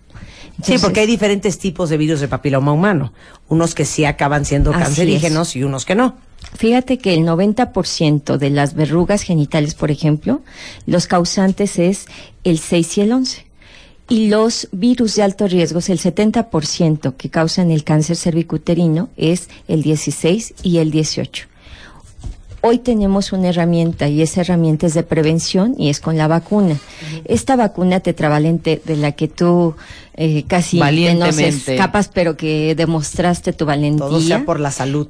Sí, 0.62 0.76
porque 0.78 1.00
hay 1.00 1.06
diferentes 1.06 1.58
tipos 1.58 1.88
de 1.88 1.96
virus 1.96 2.20
de 2.20 2.28
papiloma 2.28 2.72
humano. 2.72 3.12
Unos 3.48 3.74
que 3.74 3.84
sí 3.84 4.04
acaban 4.04 4.44
siendo 4.44 4.72
cancerígenos 4.72 5.56
y 5.56 5.62
unos 5.62 5.84
que 5.86 5.94
no. 5.94 6.16
Fíjate 6.56 6.98
que 6.98 7.14
el 7.14 7.20
90% 7.20 8.36
de 8.36 8.50
las 8.50 8.74
verrugas 8.74 9.22
genitales, 9.22 9.74
por 9.74 9.90
ejemplo, 9.90 10.42
los 10.86 11.06
causantes 11.06 11.78
es 11.78 12.06
el 12.44 12.58
6 12.58 12.98
y 12.98 13.00
el 13.02 13.12
11. 13.12 13.46
Y 14.10 14.26
los 14.26 14.68
virus 14.72 15.14
de 15.14 15.22
alto 15.22 15.46
riesgo, 15.46 15.78
el 15.78 16.00
70% 16.00 17.14
que 17.14 17.30
causan 17.30 17.70
el 17.70 17.84
cáncer 17.84 18.16
cervicuterino 18.16 19.08
es 19.16 19.48
el 19.68 19.82
16 19.82 20.54
y 20.64 20.78
el 20.78 20.90
18. 20.90 21.46
Hoy 22.62 22.78
tenemos 22.78 23.32
una 23.32 23.50
herramienta 23.50 24.08
y 24.08 24.20
esa 24.20 24.40
herramienta 24.40 24.88
es 24.88 24.94
de 24.94 25.04
prevención 25.04 25.76
y 25.78 25.90
es 25.90 26.00
con 26.00 26.16
la 26.16 26.26
vacuna. 26.26 26.76
Esta 27.24 27.54
vacuna 27.54 28.00
tetravalente 28.00 28.82
de 28.84 28.96
la 28.96 29.12
que 29.12 29.28
tú 29.28 29.76
eh, 30.14 30.42
casi 30.48 30.80
te 30.80 31.14
nos 31.14 31.38
escapas, 31.38 32.08
pero 32.08 32.36
que 32.36 32.74
demostraste 32.74 33.52
tu 33.52 33.64
valentía 33.64 34.06
Todo 34.08 34.20
sea 34.20 34.44
por 34.44 34.58
la 34.58 34.72
salud. 34.72 35.06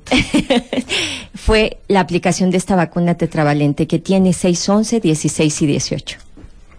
fue 1.34 1.78
la 1.88 2.00
aplicación 2.00 2.50
de 2.50 2.58
esta 2.58 2.76
vacuna 2.76 3.14
tetravalente 3.14 3.86
que 3.86 3.98
tiene 3.98 4.34
6, 4.34 4.68
11, 4.68 5.00
16 5.00 5.62
y 5.62 5.66
18. 5.66 6.18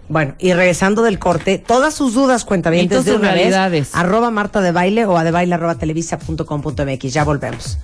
Bueno, 0.08 0.34
y 0.38 0.52
regresando 0.52 1.02
del 1.02 1.18
corte, 1.18 1.58
todas 1.58 1.94
sus 1.94 2.14
dudas, 2.14 2.44
cuentavientes 2.44 3.04
de 3.04 3.14
una 3.14 3.32
vez, 3.32 3.94
arroba 3.94 4.30
Marta 4.30 4.60
de 4.60 4.72
Baile 4.72 5.06
o 5.06 5.16
a 5.16 5.24
de 5.24 5.30
baile 5.30 5.54
arroba 5.54 5.76
televisa 5.76 6.18
punto 6.18 6.44
com 6.44 6.60
punto 6.60 6.84
MX. 6.84 7.12
Ya 7.12 7.24
volvemos. 7.24 7.78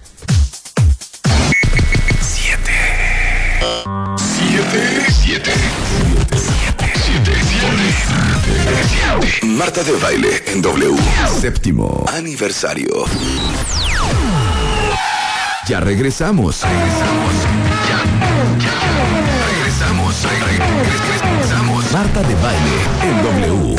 Siete. 2.21 2.71
Siete. 4.17 4.71
Siete. 5.27 5.53
Siete. 6.37 7.33
Siete. 7.49 9.47
Marta 9.47 9.83
de 9.83 9.93
baile 9.93 10.43
en 10.47 10.61
W. 10.63 10.97
Séptimo 11.41 12.05
aniversario. 12.13 13.05
Ya 15.67 15.81
regresamos. 15.81 16.63
Regresamos. 16.63 17.58
Marta 21.99 22.23
de 22.23 22.35
baile 22.37 22.77
en 23.03 23.23
W. 23.25 23.77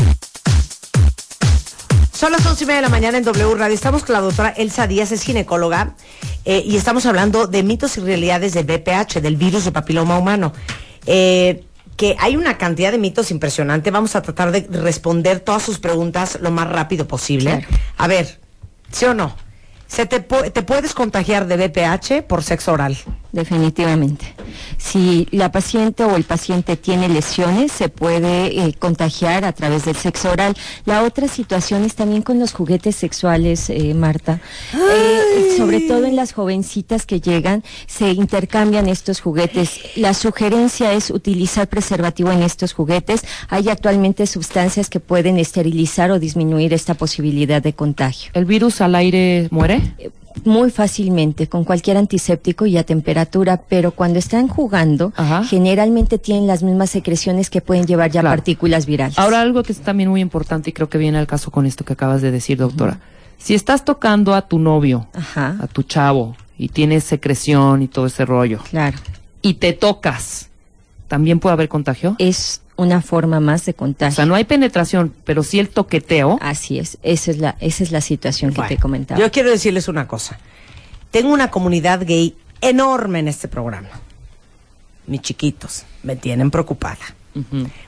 Son 2.12 2.34
las 2.34 2.46
once 2.46 2.66
y 2.66 2.68
media 2.68 2.82
de 2.82 2.82
la 2.82 2.90
mañana 2.90 3.18
en 3.18 3.24
W 3.24 3.56
Radio. 3.56 3.74
Estamos 3.74 4.04
con 4.04 4.12
la 4.12 4.20
doctora 4.20 4.50
Elsa 4.50 4.88
Díaz, 4.88 5.14
es 5.14 5.24
ginecóloga, 5.24 5.94
eh, 6.44 6.62
y 6.66 6.76
estamos 6.76 7.06
hablando 7.06 7.48
de 7.48 7.64
mitos 7.64 7.96
y 7.98 8.02
realidades 8.02 8.52
del 8.52 8.66
VPH, 8.66 9.22
del 9.22 9.38
virus 9.38 9.64
de 9.64 9.72
papiloma 9.72 10.18
humano. 10.18 10.52
Eh, 11.06 11.64
que 11.96 12.18
hay 12.20 12.36
una 12.36 12.58
cantidad 12.58 12.92
de 12.92 12.98
mitos 12.98 13.32
impresionante. 13.32 13.90
Vamos 13.90 14.18
a 14.18 14.22
tratar 14.22 14.52
de 14.52 14.68
responder 14.82 15.40
todas 15.40 15.64
sus 15.64 15.80
preguntas 15.80 16.40
lo 16.42 16.52
más 16.52 16.68
rápido 16.68 17.08
posible. 17.08 17.60
Claro. 17.66 17.84
A 18.00 18.08
ver, 18.08 18.42
¿sí 18.92 19.06
o 19.06 19.14
no? 19.14 19.34
Se 19.88 20.06
te, 20.06 20.28
pu- 20.28 20.52
te 20.52 20.62
puedes 20.62 20.94
contagiar 20.94 21.48
de 21.48 21.56
BPH 21.56 22.24
por 22.28 22.44
sexo 22.44 22.74
oral. 22.74 22.98
Definitivamente. 23.32 24.34
Si 24.78 25.28
la 25.32 25.52
paciente 25.52 26.04
o 26.04 26.16
el 26.16 26.24
paciente 26.24 26.78
tiene 26.78 27.10
lesiones, 27.10 27.72
se 27.72 27.88
puede 27.88 28.48
eh, 28.48 28.74
contagiar 28.74 29.46
a 29.46 29.52
través 29.52 29.86
del 29.86 29.96
sexo 29.96 30.32
oral. 30.32 30.56
La 30.86 31.04
otra 31.04 31.28
situación 31.28 31.84
es 31.84 31.94
también 31.94 32.24
con 32.24 32.40
los 32.40 32.54
juguetes 32.54 32.96
sexuales, 32.96 33.70
eh, 33.70 33.94
Marta. 33.94 34.42
Eh, 34.74 35.54
sobre 35.58 35.82
todo 35.82 36.06
en 36.06 36.16
las 36.16 36.34
jovencitas 36.34 37.06
que 37.06 37.22
llegan, 37.22 37.64
se 37.86 38.12
intercambian 38.12 38.88
estos 38.88 39.22
juguetes. 39.22 39.80
La 39.96 40.16
sugerencia 40.16 40.94
es 40.94 41.12
utilizar 41.12 41.68
preservativo 41.68 42.32
en 42.32 42.42
estos 42.42 42.74
juguetes. 42.74 43.22
Hay 43.50 43.70
actualmente 43.70 44.26
sustancias 44.26 44.90
que 44.90 45.00
pueden 45.00 45.38
esterilizar 45.38 46.10
o 46.10 46.18
disminuir 46.18 46.74
esta 46.74 46.96
posibilidad 46.96 47.62
de 47.62 47.74
contagio. 47.74 48.32
¿El 48.34 48.46
virus 48.46 48.82
al 48.82 48.96
aire 48.96 49.48
muere? 49.52 49.94
Muy 50.46 50.72
fácilmente, 50.72 51.48
con 51.48 51.64
cualquier 51.64 51.98
antiséptico 51.98 52.66
y 52.66 52.78
a 52.78 52.84
temperatura, 52.84 53.62
pero 53.68 53.92
cuando 53.92 54.20
están 54.20 54.48
jugando, 54.48 55.12
Ajá. 55.16 55.44
generalmente 55.44 56.18
tienen 56.18 56.48
las 56.48 56.64
mismas 56.64 56.90
secreciones 56.90 57.50
que 57.50 57.62
pueden 57.62 57.86
llevar 57.86 58.12
ya 58.12 58.22
Claro. 58.22 58.36
partículas 58.38 58.86
virales. 58.86 59.18
Ahora 59.20 59.42
algo 59.42 59.64
que 59.64 59.72
es 59.74 59.80
también 59.80 60.10
muy 60.10 60.22
importante 60.22 60.70
y 60.70 60.74
creo 60.74 60.88
que 60.90 60.98
viene 60.98 61.18
al 61.18 61.28
caso 61.28 61.52
con 61.52 61.66
esto 61.66 61.84
que 61.84 61.94
acabas 61.94 62.22
de 62.22 62.32
decir, 62.32 62.58
doctora. 62.58 63.00
Si 63.38 63.54
estás 63.56 63.86
tocando 63.86 64.34
a 64.36 64.44
tu 64.48 64.60
novio, 64.60 65.08
Ajá. 65.14 65.58
a 65.62 65.68
tu 65.68 65.84
chavo, 65.84 66.36
y 66.58 66.68
tienes 66.70 67.06
secreción 67.06 67.82
y 67.82 67.88
todo 67.88 68.06
ese 68.08 68.26
rollo, 68.26 68.60
Claro, 68.70 68.98
y 69.42 69.56
te 69.56 69.72
tocas, 69.74 70.50
¿también 71.08 71.40
puede 71.40 71.54
haber 71.54 71.70
contagio? 71.70 72.16
es 72.20 72.62
una 72.80 73.02
forma 73.02 73.40
más 73.40 73.66
de 73.66 73.72
O 73.72 73.76
contagio. 73.76 74.16
sea, 74.16 74.26
no 74.26 74.36
hay 74.36 74.44
penetración, 74.46 75.14
pero 75.26 75.44
sí 75.44 75.60
el 75.60 75.70
toqueteo. 75.70 76.38
Así 76.42 76.80
es, 76.80 76.98
esa 77.04 77.32
es 77.32 77.38
la, 77.38 77.56
esa 77.60 77.84
es 77.84 77.92
la 77.92 78.02
situación 78.02 78.54
que 78.54 78.62
te 78.64 78.78
comentaba. 78.78 79.20
Yo 79.20 79.32
quiero 79.32 79.50
decirles 79.50 79.88
una 79.88 80.08
cosa. 80.08 80.40
Tengo 81.12 81.32
una 81.34 81.50
comunidad 81.52 82.06
gay 82.06 82.36
enorme 82.62 83.20
en 83.20 83.28
este 83.28 83.48
programa. 83.48 83.90
Mis 85.08 85.22
chiquitos 85.22 85.84
me 86.04 86.16
tienen 86.16 86.52
preocupada. 86.52 86.98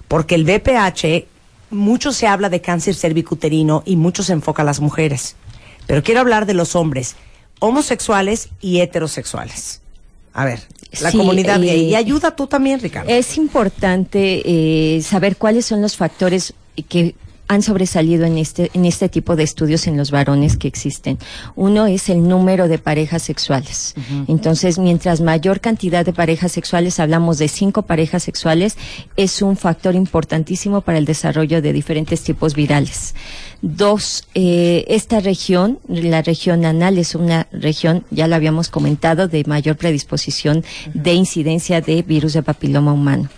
Porque 0.08 0.36
el 0.36 0.44
VPH, 0.46 1.26
mucho 1.72 2.12
se 2.14 2.28
habla 2.28 2.50
de 2.50 2.62
cáncer 2.62 2.96
cervicuterino 2.96 3.84
y 3.86 3.96
mucho 3.96 4.24
se 4.24 4.34
enfoca 4.34 4.62
a 4.62 4.66
las 4.66 4.80
mujeres. 4.80 5.36
Pero 5.88 6.04
quiero 6.04 6.22
hablar 6.22 6.46
de 6.46 6.54
los 6.54 6.76
hombres 6.76 7.16
homosexuales 7.60 8.50
y 8.60 8.80
heterosexuales. 8.82 9.82
A 10.34 10.46
ver, 10.46 10.62
la 11.00 11.12
Sí, 11.12 11.18
comunidad 11.18 11.62
eh, 11.64 11.68
gay. 11.68 11.90
Y 11.90 11.96
ayuda 11.96 12.36
tú 12.36 12.48
también, 12.48 12.80
Ricardo. 12.80 13.10
Es 13.10 13.38
importante 13.38 14.42
eh, 14.46 15.02
saber 15.02 15.38
cuáles 15.38 15.66
son 15.66 15.82
los 15.82 15.96
factores 15.96 16.54
que 16.90 17.16
han 17.48 17.62
sobresalido 17.62 18.26
en 18.26 18.38
este, 18.38 18.72
en 18.74 18.86
este 18.86 19.10
tipo 19.10 19.36
de 19.36 19.44
estudios 19.44 19.88
en 19.88 19.98
los 19.98 20.12
varones 20.12 20.58
que 20.58 20.68
existen. 20.68 21.18
Uno 21.56 21.86
es 21.86 22.10
el 22.10 22.28
número 22.28 22.68
de 22.68 22.78
parejas 22.78 23.24
sexuales. 23.24 23.94
Entonces, 24.28 24.80
mientras 24.80 25.22
mayor 25.22 25.60
cantidad 25.60 26.06
de 26.06 26.14
parejas 26.14 26.54
sexuales, 26.54 27.00
hablamos 27.00 27.38
de 27.40 27.48
cinco 27.48 27.82
parejas 27.82 28.24
sexuales, 28.24 28.78
es 29.18 29.42
un 29.42 29.58
factor 29.58 29.96
importantísimo 29.96 30.82
para 30.82 30.98
el 30.98 31.06
desarrollo 31.06 31.62
de 31.62 31.74
diferentes 31.74 32.22
tipos 32.22 32.56
virales. 32.56 33.16
Dos, 33.62 34.28
eh, 34.34 34.86
esta 34.88 35.20
región, 35.20 35.80
la 35.88 36.22
región 36.22 36.66
anal, 36.66 36.98
es 36.98 37.16
una 37.16 37.48
región, 37.52 38.06
ya 38.10 38.28
lo 38.28 38.36
habíamos 38.36 38.70
comentado, 38.70 39.28
de 39.28 39.44
mayor 39.46 39.76
predisposición 39.76 40.64
de 40.94 41.14
incidencia 41.14 41.82
de 41.82 42.02
virus 42.02 42.34
de 42.34 42.44
papiloma 42.44 42.94
humano. 42.94 43.30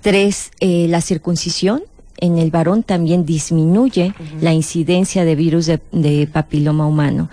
Tres, 0.00 0.50
eh, 0.58 0.86
la 0.88 1.00
circuncisión 1.00 1.84
en 2.18 2.38
el 2.38 2.50
varón 2.50 2.82
también 2.82 3.24
disminuye 3.24 4.14
la 4.40 4.52
incidencia 4.52 5.24
de 5.24 5.34
virus 5.34 5.66
de, 5.66 5.80
de 5.92 6.26
papiloma 6.26 6.86
humano. 6.86 7.28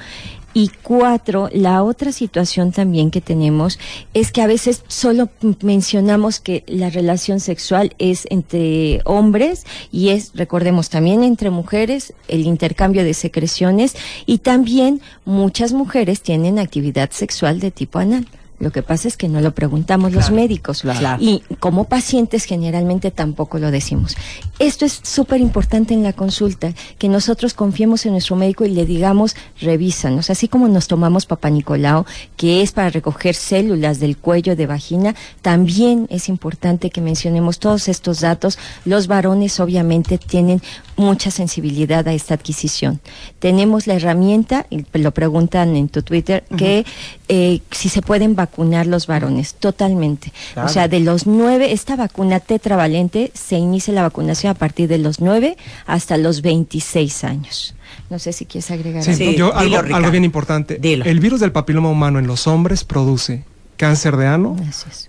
Y 0.53 0.71
cuatro, 0.81 1.47
la 1.53 1.83
otra 1.83 2.11
situación 2.11 2.71
también 2.71 3.11
que 3.11 3.21
tenemos 3.21 3.77
es 4.15 4.31
que 4.31 4.41
a 4.41 4.47
veces 4.47 4.83
solo 4.87 5.29
mencionamos 5.61 6.39
que 6.39 6.63
la 6.65 6.89
relación 6.89 7.39
sexual 7.39 7.93
es 7.99 8.25
entre 8.31 9.01
hombres 9.05 9.65
y 9.91 10.09
es, 10.09 10.31
recordemos, 10.33 10.89
también 10.89 11.23
entre 11.23 11.51
mujeres, 11.51 12.13
el 12.27 12.47
intercambio 12.47 13.03
de 13.03 13.13
secreciones 13.13 13.95
y 14.25 14.39
también 14.39 15.01
muchas 15.23 15.71
mujeres 15.71 16.21
tienen 16.21 16.57
actividad 16.57 17.11
sexual 17.11 17.59
de 17.59 17.69
tipo 17.69 17.99
anal. 17.99 18.27
Lo 18.59 18.71
que 18.71 18.83
pasa 18.83 19.07
es 19.07 19.15
que 19.15 19.29
no 19.29 19.39
lo 19.39 19.51
preguntamos 19.53 20.11
los 20.11 20.31
médicos 20.31 20.81
claro. 20.81 21.17
y 21.21 21.41
como 21.59 21.85
pacientes 21.85 22.43
generalmente 22.43 23.09
tampoco 23.09 23.57
lo 23.57 23.71
decimos. 23.71 24.15
Esto 24.59 24.85
es 24.85 24.99
súper 25.03 25.39
importante 25.39 25.93
en 25.93 26.03
la 26.03 26.13
consulta, 26.13 26.73
que 26.97 27.07
nosotros 27.07 27.53
confiemos 27.53 28.05
en 28.05 28.11
nuestro 28.11 28.35
médico 28.35 28.65
y 28.65 28.69
le 28.69 28.85
digamos, 28.85 29.35
revísanos, 29.61 30.29
así 30.29 30.47
como 30.47 30.67
nos 30.67 30.87
tomamos 30.87 31.25
Papa 31.25 31.49
Nicolau, 31.49 32.05
que 32.35 32.61
es 32.61 32.73
para 32.73 32.89
recoger 32.89 33.35
células 33.35 33.99
del 33.99 34.17
cuello 34.17 34.55
de 34.55 34.67
vagina, 34.67 35.15
también 35.41 36.07
es 36.09 36.27
importante 36.27 36.89
que 36.89 37.01
mencionemos 37.01 37.59
todos 37.59 37.87
estos 37.87 38.19
datos. 38.19 38.59
Los 38.85 39.07
varones 39.07 39.59
obviamente 39.59 40.17
tienen 40.17 40.61
mucha 40.99 41.31
sensibilidad 41.31 42.07
a 42.07 42.13
esta 42.13 42.35
adquisición. 42.35 42.99
Tenemos 43.39 43.87
la 43.87 43.95
herramienta, 43.95 44.67
y 44.69 44.85
lo 44.93 45.11
preguntan 45.11 45.75
en 45.75 45.89
tu 45.89 46.03
Twitter, 46.03 46.43
que 46.57 46.85
eh, 47.27 47.61
si 47.71 47.89
se 47.89 48.01
pueden 48.01 48.35
vacunar 48.35 48.85
los 48.85 49.07
varones, 49.07 49.55
totalmente. 49.55 50.31
Claro. 50.53 50.69
O 50.69 50.71
sea, 50.71 50.87
de 50.87 50.99
los 50.99 51.25
nueve, 51.25 51.71
esta 51.71 51.95
vacuna 51.95 52.39
tetravalente 52.39 53.31
se 53.33 53.57
inicia 53.57 53.93
la 53.93 54.03
vacunación 54.03 54.51
a 54.51 54.53
partir 54.53 54.87
de 54.87 54.97
los 54.97 55.21
nueve 55.21 55.57
hasta 55.87 56.17
los 56.17 56.41
26 56.41 57.23
años. 57.23 57.75
No 58.09 58.19
sé 58.19 58.33
si 58.33 58.45
quieres 58.45 58.69
agregar 58.69 59.03
Sí, 59.03 59.35
yo, 59.35 59.51
dilo, 59.51 59.55
algo, 59.55 59.95
algo 59.95 60.11
bien 60.11 60.25
importante. 60.25 60.77
Dilo. 60.79 61.05
El 61.05 61.19
virus 61.19 61.39
del 61.39 61.51
papiloma 61.51 61.89
humano 61.89 62.19
en 62.19 62.27
los 62.27 62.45
hombres 62.45 62.83
produce 62.83 63.45
cáncer 63.77 64.17
de 64.17 64.27
ano, 64.27 64.57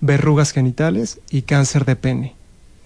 verrugas 0.00 0.52
genitales 0.52 1.18
y 1.30 1.42
cáncer 1.42 1.84
de 1.84 1.96
pene. 1.96 2.39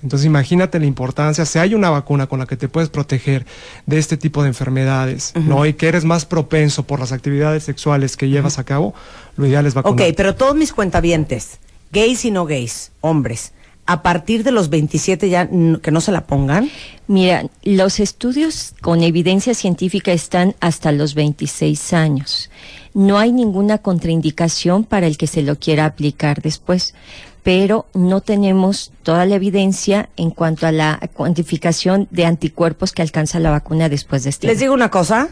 Entonces 0.05 0.27
imagínate 0.27 0.79
la 0.79 0.85
importancia, 0.87 1.45
si 1.47 1.59
hay 1.59 1.75
una 1.75 1.89
vacuna 1.91 2.27
con 2.29 2.39
la 2.39 2.47
que 2.47 2.57
te 2.57 2.69
puedes 2.69 2.91
proteger 2.91 3.47
de 3.87 3.99
este 3.99 4.17
tipo 4.19 4.43
de 4.43 4.49
enfermedades, 4.49 5.33
¿no? 5.35 5.65
Y 5.65 5.73
que 5.73 5.89
eres 5.89 6.05
más 6.05 6.27
propenso 6.27 6.83
por 6.85 7.01
las 7.01 7.11
actividades 7.11 7.65
sexuales 7.65 8.17
que 8.17 8.29
llevas 8.29 8.59
a 8.59 8.65
cabo, 8.65 8.95
lo 9.37 9.47
ideal 9.47 9.65
es 9.67 9.75
Ok, 9.75 9.83
vacunar. 9.85 10.15
pero 10.15 10.35
todos 10.37 10.55
mis 10.55 10.73
cuentavientes, 10.75 11.59
gays 11.91 12.25
y 12.27 12.31
no 12.31 12.45
gays, 12.45 12.93
hombres, 13.01 13.53
a 13.87 14.03
partir 14.03 14.45
de 14.45 14.51
los 14.53 14.69
27 14.69 15.29
ya 15.31 15.49
que 15.83 15.91
no 15.91 16.01
se 16.03 16.13
la 16.13 16.27
pongan. 16.27 16.71
Mira, 17.07 17.45
los 17.63 17.99
estudios 17.99 18.75
con 18.83 19.03
evidencia 19.03 19.55
científica 19.55 20.13
están 20.13 20.55
hasta 20.61 20.93
los 20.93 21.15
26 21.15 21.93
años. 21.95 22.51
No 22.93 23.19
hay 23.19 23.33
ninguna 23.33 23.79
contraindicación 23.79 24.85
para 24.85 25.07
el 25.07 25.17
que 25.19 25.27
se 25.27 25.43
lo 25.43 25.59
quiera 25.59 25.85
aplicar 25.87 26.41
después, 26.43 26.95
pero 27.45 27.87
no 27.95 28.21
tenemos 28.23 28.91
toda 29.05 29.25
la 29.27 29.37
evidencia 29.37 30.09
en 30.17 30.31
cuanto 30.31 30.67
a 30.67 30.73
la 30.73 30.99
cuantificación 31.13 32.09
de 32.11 32.25
anticuerpos 32.27 32.93
que 32.93 33.03
alcanza 33.03 33.39
la 33.39 33.51
vacuna 33.51 33.89
después 33.89 34.25
de 34.25 34.31
este. 34.31 34.47
Les 34.47 34.59
digo 34.59 34.73
una 34.75 34.91
cosa, 34.91 35.29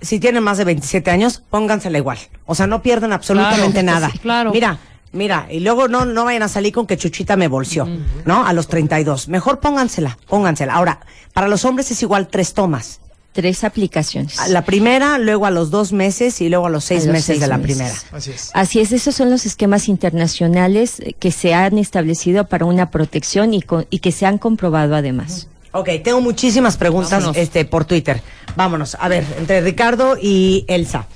si 0.00 0.20
tienen 0.20 0.42
más 0.44 0.56
de 0.58 0.64
27 0.64 1.10
años, 1.10 1.42
póngansela 1.50 1.98
igual. 1.98 2.18
O 2.46 2.54
sea, 2.54 2.66
no 2.66 2.80
pierden 2.80 3.12
absolutamente 3.12 3.80
Claro, 3.82 4.00
nada. 4.00 4.10
sí, 4.12 4.18
claro. 4.18 4.52
Mira, 4.52 4.78
mira, 5.12 5.48
y 5.50 5.58
luego 5.60 5.88
no, 5.88 6.04
no 6.04 6.24
vayan 6.24 6.44
a 6.44 6.48
salir 6.48 6.72
con 6.72 6.86
que 6.86 6.96
Chuchita 6.96 7.36
me 7.36 7.48
bolseó, 7.48 7.88
¿no? 8.24 8.46
A 8.46 8.52
los 8.52 8.68
32. 8.68 9.28
Mejor 9.28 9.58
póngansela, 9.58 10.16
póngansela. 10.28 10.74
Ahora, 10.74 11.00
para 11.32 11.48
los 11.48 11.64
hombres 11.64 11.90
es 11.90 12.00
igual 12.02 12.28
tres 12.28 12.54
tomas. 12.54 13.00
Tres 13.38 13.62
aplicaciones. 13.62 14.36
A 14.40 14.48
La 14.48 14.64
primera, 14.64 15.16
luego 15.16 15.46
a 15.46 15.52
los 15.52 15.70
dos 15.70 15.92
meses 15.92 16.40
y 16.40 16.48
luego 16.48 16.66
a 16.66 16.70
los 16.70 16.82
seis 16.84 17.02
A 17.02 17.06
los 17.06 17.12
meses 17.12 17.26
seis 17.26 17.40
de 17.40 17.46
la 17.46 17.56
meses. 17.56 17.76
primera. 17.76 17.94
Así 18.10 18.30
es. 18.32 18.50
Así 18.52 18.80
es, 18.80 18.90
esos 18.90 19.14
son 19.14 19.30
los 19.30 19.46
esquemas 19.46 19.88
internacionales 19.88 20.98
eh, 20.98 21.12
que 21.16 21.30
se 21.30 21.54
han 21.54 21.78
establecido 21.78 22.48
para 22.48 22.64
una 22.64 22.90
protección 22.90 23.54
y, 23.54 23.62
co- 23.62 23.84
y 23.90 24.00
que 24.00 24.10
se 24.10 24.26
han 24.26 24.38
comprobado 24.38 24.96
además. 24.96 25.46
Ok, 25.70 25.88
tengo 26.02 26.20
muchísimas 26.20 26.76
preguntas 26.76 27.12
Vámonos. 27.12 27.36
este, 27.36 27.64
por 27.64 27.84
Twitter. 27.84 28.20
Vámonos. 28.56 28.96
A 28.98 29.06
ver, 29.06 29.24
entre 29.38 29.60
Ricardo 29.60 30.16
y 30.20 30.64
Elsa. 30.66 31.06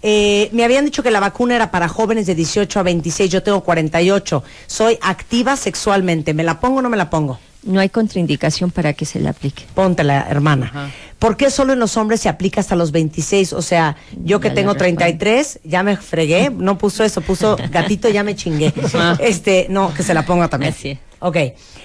Eh, 0.00 0.50
me 0.52 0.62
habían 0.62 0.84
dicho 0.84 1.02
que 1.02 1.10
la 1.10 1.18
vacuna 1.18 1.56
era 1.56 1.72
para 1.72 1.88
jóvenes 1.88 2.26
de 2.26 2.36
18 2.36 2.78
a 2.78 2.82
26. 2.84 3.32
Yo 3.32 3.42
tengo 3.42 3.62
48. 3.64 4.44
Soy 4.68 4.96
activa 5.02 5.56
sexualmente. 5.56 6.34
¿Me 6.34 6.44
la 6.44 6.60
pongo 6.60 6.78
o 6.78 6.82
no 6.82 6.88
me 6.88 6.96
la 6.96 7.10
pongo? 7.10 7.40
No 7.64 7.80
hay 7.80 7.88
contraindicación 7.88 8.70
para 8.70 8.92
que 8.92 9.06
se 9.06 9.18
le 9.18 9.30
aplique. 9.30 9.64
Póntela, 9.74 10.26
hermana. 10.28 10.66
Ajá. 10.66 10.90
¿Por 11.24 11.38
qué 11.38 11.50
solo 11.50 11.72
en 11.72 11.78
los 11.78 11.96
hombres 11.96 12.20
se 12.20 12.28
aplica 12.28 12.60
hasta 12.60 12.76
los 12.76 12.92
26? 12.92 13.54
O 13.54 13.62
sea, 13.62 13.96
yo 14.24 14.40
que 14.40 14.48
Ya 14.48 14.54
tengo 14.56 14.74
la 14.74 14.78
respuesta. 14.78 15.04
33, 15.06 15.60
ya 15.64 15.82
me 15.82 15.96
fregué. 15.96 16.50
No 16.50 16.76
puso 16.76 17.02
eso, 17.02 17.22
puso 17.22 17.56
gatito, 17.70 18.10
ya 18.10 18.22
me 18.22 18.36
chingué. 18.36 18.74
Este, 19.20 19.66
no, 19.70 19.94
que 19.94 20.02
se 20.02 20.12
la 20.12 20.26
ponga 20.26 20.48
también. 20.48 20.74
Así. 20.74 20.98
Ok. 21.20 21.36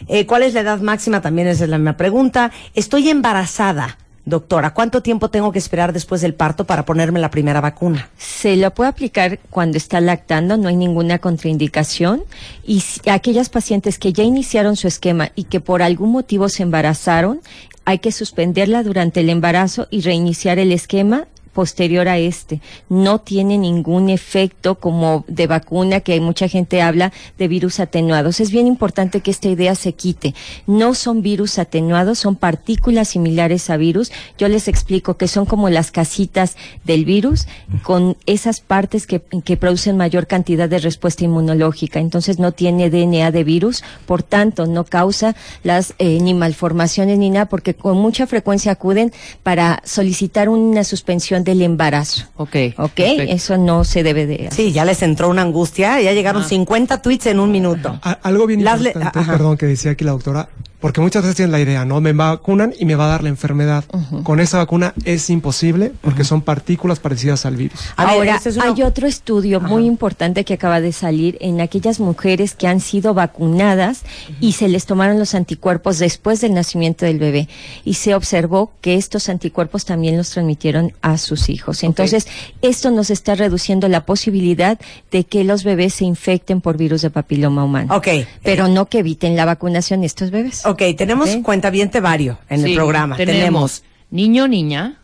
Eh, 0.09 0.25
¿Cuál 0.27 0.43
es 0.43 0.53
la 0.53 0.59
edad 0.59 0.81
máxima? 0.81 1.21
También 1.21 1.47
esa 1.47 1.63
es 1.63 1.69
la 1.69 1.77
misma 1.77 1.95
pregunta. 1.95 2.51
Estoy 2.75 3.07
embarazada, 3.07 3.97
doctora. 4.29 4.73
¿Cuánto 4.73 5.01
tiempo 5.01 5.29
tengo 5.29 5.51
que 5.51 5.59
esperar 5.59 5.93
después 5.93 6.21
del 6.21 6.33
parto 6.33 6.65
para 6.65 6.85
ponerme 6.85 7.19
la 7.19 7.31
primera 7.31 7.61
vacuna? 7.61 8.09
Se 8.17 8.55
lo 8.55 8.71
puede 8.73 8.89
aplicar 8.89 9.39
cuando 9.49 9.77
está 9.77 9.99
lactando, 10.01 10.57
no 10.57 10.69
hay 10.69 10.75
ninguna 10.75 11.19
contraindicación. 11.19 12.23
Y 12.65 12.81
si- 12.81 13.09
aquellas 13.09 13.49
pacientes 13.49 13.99
que 13.99 14.13
ya 14.13 14.23
iniciaron 14.23 14.75
su 14.75 14.87
esquema 14.87 15.31
y 15.35 15.43
que 15.45 15.59
por 15.59 15.81
algún 15.81 16.11
motivo 16.11 16.47
se 16.49 16.63
embarazaron, 16.63 17.41
hay 17.85 17.99
que 17.99 18.11
suspenderla 18.11 18.83
durante 18.83 19.21
el 19.21 19.29
embarazo 19.29 19.87
y 19.89 20.01
reiniciar 20.01 20.59
el 20.59 20.71
esquema 20.71 21.25
posterior 21.53 22.07
a 22.07 22.17
este. 22.17 22.61
No 22.89 23.19
tiene 23.19 23.57
ningún 23.57 24.09
efecto 24.09 24.75
como 24.75 25.25
de 25.27 25.47
vacuna 25.47 25.99
que 25.99 26.19
mucha 26.21 26.47
gente 26.47 26.81
habla 26.81 27.11
de 27.37 27.47
virus 27.47 27.79
atenuados. 27.79 28.39
Es 28.39 28.51
bien 28.51 28.67
importante 28.67 29.21
que 29.21 29.31
esta 29.31 29.49
idea 29.49 29.75
se 29.75 29.93
quite. 29.93 30.35
No 30.67 30.93
son 30.93 31.21
virus 31.21 31.59
atenuados, 31.59 32.19
son 32.19 32.35
partículas 32.35 33.09
similares 33.09 33.69
a 33.69 33.77
virus. 33.77 34.11
Yo 34.37 34.47
les 34.47 34.67
explico 34.67 35.17
que 35.17 35.27
son 35.27 35.45
como 35.45 35.69
las 35.69 35.91
casitas 35.91 36.55
del 36.83 37.05
virus 37.05 37.47
con 37.83 38.17
esas 38.25 38.61
partes 38.61 39.07
que, 39.07 39.21
que 39.43 39.57
producen 39.57 39.97
mayor 39.97 40.27
cantidad 40.27 40.69
de 40.69 40.79
respuesta 40.79 41.23
inmunológica. 41.23 41.99
Entonces 41.99 42.39
no 42.39 42.51
tiene 42.51 42.89
DNA 42.89 43.31
de 43.31 43.43
virus, 43.43 43.83
por 44.05 44.23
tanto 44.23 44.65
no 44.65 44.85
causa 44.85 45.35
las 45.63 45.93
eh, 45.99 46.19
ni 46.21 46.33
malformaciones 46.33 47.17
ni 47.17 47.29
nada, 47.29 47.47
porque 47.47 47.73
con 47.73 47.97
mucha 47.97 48.27
frecuencia 48.27 48.71
acuden 48.71 49.11
para 49.43 49.81
solicitar 49.85 50.49
una 50.49 50.83
suspensión 50.83 51.43
del 51.49 51.61
embarazo. 51.61 52.25
Ok. 52.37 52.55
¿Ok? 52.77 52.91
perfecto. 52.95 53.23
Eso 53.33 53.57
no 53.57 53.83
se 53.83 54.03
debe 54.03 54.25
de 54.25 54.35
hacer. 54.47 54.53
Sí, 54.53 54.71
ya 54.71 54.85
les 54.85 55.01
entró 55.01 55.29
una 55.29 55.41
angustia, 55.41 55.99
ya 56.01 56.13
llegaron 56.13 56.43
50 56.43 57.01
tweets 57.01 57.27
en 57.27 57.39
un 57.39 57.51
minuto. 57.51 57.99
A- 58.01 58.11
algo 58.23 58.47
bien 58.47 58.63
Las 58.63 58.79
importante, 58.79 59.19
perdón, 59.29 59.57
que 59.57 59.65
decía 59.65 59.91
aquí 59.91 60.03
la 60.05 60.11
doctora, 60.11 60.49
porque 60.79 61.01
muchas 61.01 61.23
veces 61.23 61.35
tienen 61.35 61.51
la 61.51 61.59
idea, 61.59 61.85
¿no? 61.85 61.99
Me 62.01 62.13
vacunan 62.13 62.73
y 62.79 62.85
me 62.85 62.95
va 62.95 63.05
a 63.05 63.09
dar 63.09 63.23
la 63.23 63.29
enfermedad. 63.29 63.83
Con 64.23 64.39
esa 64.39 64.57
vacuna 64.59 64.93
es 65.05 65.29
imposible 65.29 65.91
porque 66.01 66.23
son 66.23 66.41
partículas 66.41 66.99
parecidas 66.99 67.45
al 67.45 67.55
virus. 67.57 67.79
A 67.97 68.05
ver, 68.05 68.13
Ahora, 68.15 68.35
es 68.43 68.55
una- 68.55 68.65
hay 68.73 68.81
otro 68.83 69.07
estudio 69.07 69.59
muy 69.59 69.85
importante 69.85 70.45
que 70.45 70.53
acaba 70.53 70.79
de 70.81 70.91
salir 70.93 71.37
en 71.41 71.59
aquellas 71.61 71.99
mujeres 71.99 72.55
que 72.55 72.67
han 72.67 72.79
sido 72.79 73.13
vacunadas 73.13 74.03
y 74.39 74.53
se 74.53 74.67
les 74.67 74.85
tomaron 74.85 75.19
los 75.19 75.35
anticuerpos 75.35 75.99
después 75.99 76.41
del 76.41 76.53
nacimiento 76.53 77.05
del 77.05 77.19
bebé 77.19 77.49
y 77.83 77.95
se 77.95 78.15
observó 78.15 78.71
que 78.81 78.95
estos 78.95 79.27
anticuerpos 79.29 79.85
también 79.85 80.17
los 80.17 80.29
transmitieron 80.29 80.93
a 81.01 81.17
sus 81.17 81.49
hijos. 81.49 81.83
Entonces, 81.83 82.27
esto 82.61 82.91
nos 82.91 83.09
está 83.09 83.35
reduciendo 83.35 83.87
la 83.89 84.05
posibilidad 84.05 84.79
de 85.11 85.23
que 85.25 85.43
los 85.43 85.63
bebés 85.63 85.95
se 85.95 86.05
infecten 86.05 86.61
por 86.61 86.77
virus 86.77 87.01
de 87.01 87.09
papiloma 87.09 87.63
humano. 87.63 87.95
Ok. 87.95 88.07
Pero 88.43 88.67
no 88.67 88.85
que 88.87 88.99
eviten 88.99 89.35
la 89.35 89.45
vacunación 89.45 90.03
estos 90.03 90.31
bebés. 90.31 90.65
Ok, 90.69 90.83
tenemos 90.95 91.29
Ok. 91.29 91.41
cuentaviente 91.41 91.99
vario 91.99 92.37
en 92.49 92.63
el 92.65 92.75
programa. 92.75 93.15
Tenemos 93.17 93.83
niño, 94.11 94.47
niña, 94.47 94.99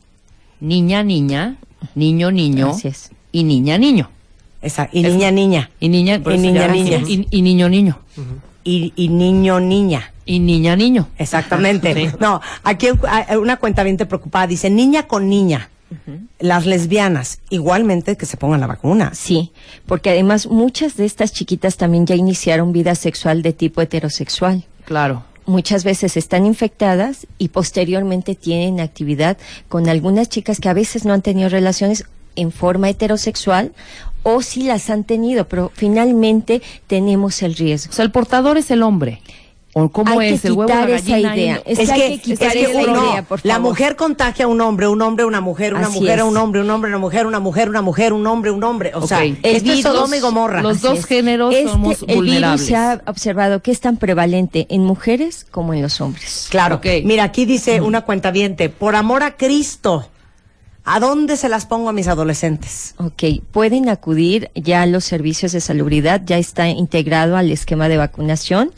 niña, 0.60 1.04
niña, 1.04 1.56
niño, 1.96 2.32
niño 2.32 2.76
y 3.32 3.44
niña, 3.44 3.78
niño. 3.78 4.10
Esa, 4.62 4.90
y 4.92 5.02
niña, 5.04 5.32
niña. 5.32 5.70
Y 5.80 5.90
niña, 5.90 6.16
Y 6.26 6.38
niña, 6.38 6.68
niña. 6.68 6.98
Y, 7.08 7.28
y 7.32 7.42
niño, 7.42 7.70
niño. 7.70 8.00
Y, 8.64 8.94
y 8.96 9.10
niño, 9.10 9.60
niña. 9.60 10.12
Y 10.26 10.40
niña, 10.40 10.76
niño. 10.76 11.08
Exactamente. 11.18 11.94
Sí. 11.94 12.16
No, 12.20 12.42
aquí 12.64 12.90
hay 13.08 13.36
una 13.38 13.58
cuentaviente 13.58 14.06
preocupada 14.06 14.48
dice, 14.48 14.70
niña 14.70 15.08
con 15.08 15.30
niña. 15.30 15.70
Las 16.40 16.66
lesbianas, 16.66 17.40
igualmente 17.50 18.18
que 18.18 18.26
se 18.26 18.38
pongan 18.38 18.60
la 18.60 18.68
vacuna. 18.68 19.12
Sí, 19.14 19.52
porque 19.86 20.10
además 20.10 20.48
muchas 20.48 20.98
de 20.98 21.06
estas 21.06 21.32
chiquitas 21.32 21.78
también 21.78 22.06
ya 22.06 22.16
iniciaron 22.16 22.72
vida 22.72 22.96
sexual 22.96 23.42
de 23.42 23.54
tipo 23.54 23.82
heterosexual. 23.82 24.64
Claro. 24.86 25.24
Muchas 25.46 25.84
veces 25.84 26.18
están 26.18 26.46
infectadas 26.46 27.28
y 27.38 27.50
posteriormente 27.50 28.34
tienen 28.36 28.80
actividad 28.80 29.38
con 29.70 29.88
algunas 29.90 30.28
chicas 30.28 30.60
que 30.60 30.70
a 30.70 30.74
veces 30.74 31.06
no 31.06 31.14
han 31.14 31.22
tenido 31.22 31.50
relaciones 31.50 32.06
en 32.36 32.52
forma 32.52 32.90
heterosexual 32.90 33.72
o 34.24 34.42
sí 34.42 34.64
las 34.64 34.90
han 34.90 35.04
tenido, 35.04 35.48
pero 35.48 35.72
finalmente 35.76 36.62
tenemos 36.88 37.44
el 37.44 37.56
riesgo. 37.56 37.94
El 38.02 38.12
portador 38.12 38.58
es 38.58 38.72
el 38.72 38.82
hombre. 38.82 39.22
¿O 39.78 39.90
cómo 39.90 40.22
Hay 40.22 40.30
que 40.30 40.36
es 40.36 40.46
el 40.46 40.54
huevo 40.54 40.68
quitar 40.72 40.90
la 40.90 40.96
esa 40.96 41.10
gallina? 41.12 41.36
idea. 41.36 41.62
Es 41.66 41.80
Es 41.80 41.90
que 41.92 42.02
hay 42.04 42.18
que, 42.20 42.22
que 42.22 42.34
es 42.34 42.40
que 42.54 42.62
esa 42.64 42.80
uno- 42.92 43.10
idea, 43.12 43.24
por 43.24 43.42
la 43.44 43.60
mujer 43.60 43.98
contagia 43.98 44.46
a 44.46 44.48
un 44.48 44.62
hombre, 44.62 44.88
un 44.88 45.02
hombre 45.02 45.24
a 45.24 45.28
una 45.28 45.42
mujer, 45.42 45.74
una 45.74 45.88
Así 45.88 46.00
mujer 46.00 46.22
a 46.22 46.24
un 46.24 46.38
hombre, 46.38 46.62
un 46.62 46.70
hombre 46.70 46.88
a 46.88 46.96
una 46.96 47.00
mujer, 47.00 47.28
una 47.28 47.40
mujer, 47.42 47.68
una 47.70 47.82
mujer, 47.82 48.14
un 48.14 48.26
hombre, 48.26 48.52
un 48.52 48.64
hombre. 48.64 48.92
O 48.96 49.06
sea, 49.06 49.26
esto 49.26 49.72
es 49.74 49.82
Sodoma 49.82 50.16
y 50.16 50.22
Los- 50.22 50.30
Gomorra. 50.30 50.62
los 50.62 50.78
Así 50.78 50.88
dos 50.88 51.00
es. 51.00 51.06
géneros 51.06 51.54
Este- 51.54 51.70
somos 51.70 52.00
el 52.04 52.06
virus 52.08 52.16
vulnerables. 52.16 52.66
se 52.66 52.76
ha 52.78 53.02
observado 53.06 53.62
que 53.62 53.72
es 53.72 53.82
tan 53.82 53.98
prevalente 53.98 54.66
en 54.70 54.82
mujeres 54.86 55.46
como 55.52 55.74
en 55.74 55.82
los 55.82 56.00
hombres. 56.00 56.48
Claro. 56.50 56.80
Mira, 57.04 57.24
aquí 57.26 57.44
dice 57.46 57.82
una 57.82 58.04
cuentaviente, 58.06 58.70
por 58.70 58.96
amor 58.96 59.24
a 59.24 59.36
Cristo, 59.36 60.08
¿a 60.86 61.02
dónde 61.02 61.36
se 61.36 61.50
las 61.50 61.66
pongo 61.66 61.90
a 61.90 61.92
mis 61.92 62.08
adolescentes? 62.08 62.96
Ok, 62.98 63.24
pueden 63.52 63.90
acudir 63.90 64.52
ya 64.56 64.84
a 64.84 64.86
los 64.86 65.04
servicios 65.04 65.52
de 65.52 65.60
salubridad, 65.60 66.22
ya 66.26 66.38
está 66.38 66.70
integrado 66.70 67.36
al 67.36 67.52
esquema 67.52 67.90
de 67.90 67.98
vacunación 67.98 68.72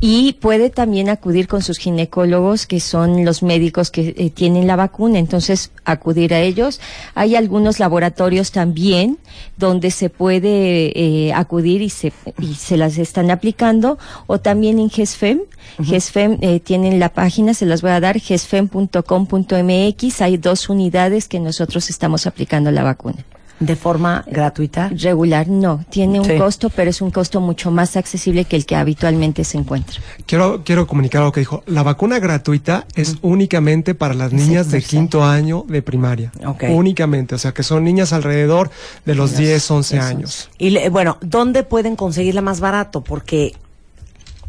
y 0.00 0.34
puede 0.34 0.70
también 0.70 1.08
acudir 1.08 1.48
con 1.48 1.60
sus 1.62 1.78
ginecólogos, 1.78 2.66
que 2.66 2.78
son 2.78 3.24
los 3.24 3.42
médicos 3.42 3.90
que 3.90 4.14
eh, 4.16 4.30
tienen 4.30 4.68
la 4.68 4.76
vacuna, 4.76 5.18
entonces 5.18 5.72
acudir 5.84 6.32
a 6.34 6.40
ellos. 6.40 6.80
Hay 7.14 7.34
algunos 7.34 7.80
laboratorios 7.80 8.52
también 8.52 9.18
donde 9.56 9.90
se 9.90 10.08
puede 10.08 10.92
eh, 10.98 11.32
acudir 11.32 11.82
y 11.82 11.90
se, 11.90 12.12
y 12.38 12.54
se 12.54 12.76
las 12.76 12.96
están 12.98 13.32
aplicando, 13.32 13.98
o 14.26 14.38
también 14.38 14.78
en 14.78 14.88
GESFEM. 14.88 15.40
GESFEM 15.82 16.38
eh, 16.42 16.60
tienen 16.60 17.00
la 17.00 17.08
página, 17.08 17.54
se 17.54 17.66
las 17.66 17.82
voy 17.82 17.90
a 17.90 17.98
dar, 17.98 18.20
gesfem.com.mx. 18.20 20.22
Hay 20.22 20.36
dos 20.36 20.68
unidades 20.68 21.26
que 21.26 21.40
nosotros 21.40 21.90
estamos 21.90 22.24
aplicando 22.26 22.70
la 22.70 22.84
vacuna. 22.84 23.24
¿De 23.60 23.74
forma 23.76 24.24
gratuita? 24.28 24.88
Regular 24.94 25.48
no, 25.48 25.84
tiene 25.90 26.20
un 26.20 26.26
Sí. 26.26 26.36
costo, 26.38 26.70
pero 26.70 26.90
es 26.90 27.00
un 27.02 27.10
costo 27.10 27.40
mucho 27.40 27.70
más 27.70 27.96
accesible 27.96 28.44
que 28.44 28.54
el 28.56 28.66
que 28.66 28.76
habitualmente 28.76 29.42
se 29.44 29.58
encuentra. 29.58 30.00
Quiero, 30.26 30.62
quiero 30.64 30.86
comunicar 30.86 31.22
algo 31.22 31.32
que 31.32 31.40
dijo. 31.40 31.62
La 31.66 31.82
vacuna 31.82 32.18
gratuita 32.20 32.86
es 32.94 33.16
únicamente 33.22 33.94
para 33.94 34.14
las 34.14 34.32
niñas 34.32 34.70
de 34.70 34.80
quinto 34.82 35.24
año 35.24 35.64
de 35.68 35.82
primaria. 35.82 36.30
Ok. 36.46 36.64
Únicamente. 36.70 37.34
O 37.34 37.38
sea, 37.38 37.52
que 37.52 37.62
son 37.62 37.82
niñas 37.84 38.12
alrededor 38.12 38.70
de 39.04 39.14
los 39.14 39.36
10, 39.36 39.70
11 39.70 39.98
años. 39.98 40.50
Y 40.58 40.70
le- 40.70 40.88
bueno, 40.88 41.18
¿dónde 41.20 41.62
pueden 41.64 41.96
conseguirla 41.96 42.40
más 42.42 42.60
barato? 42.60 43.02
Porque 43.02 43.54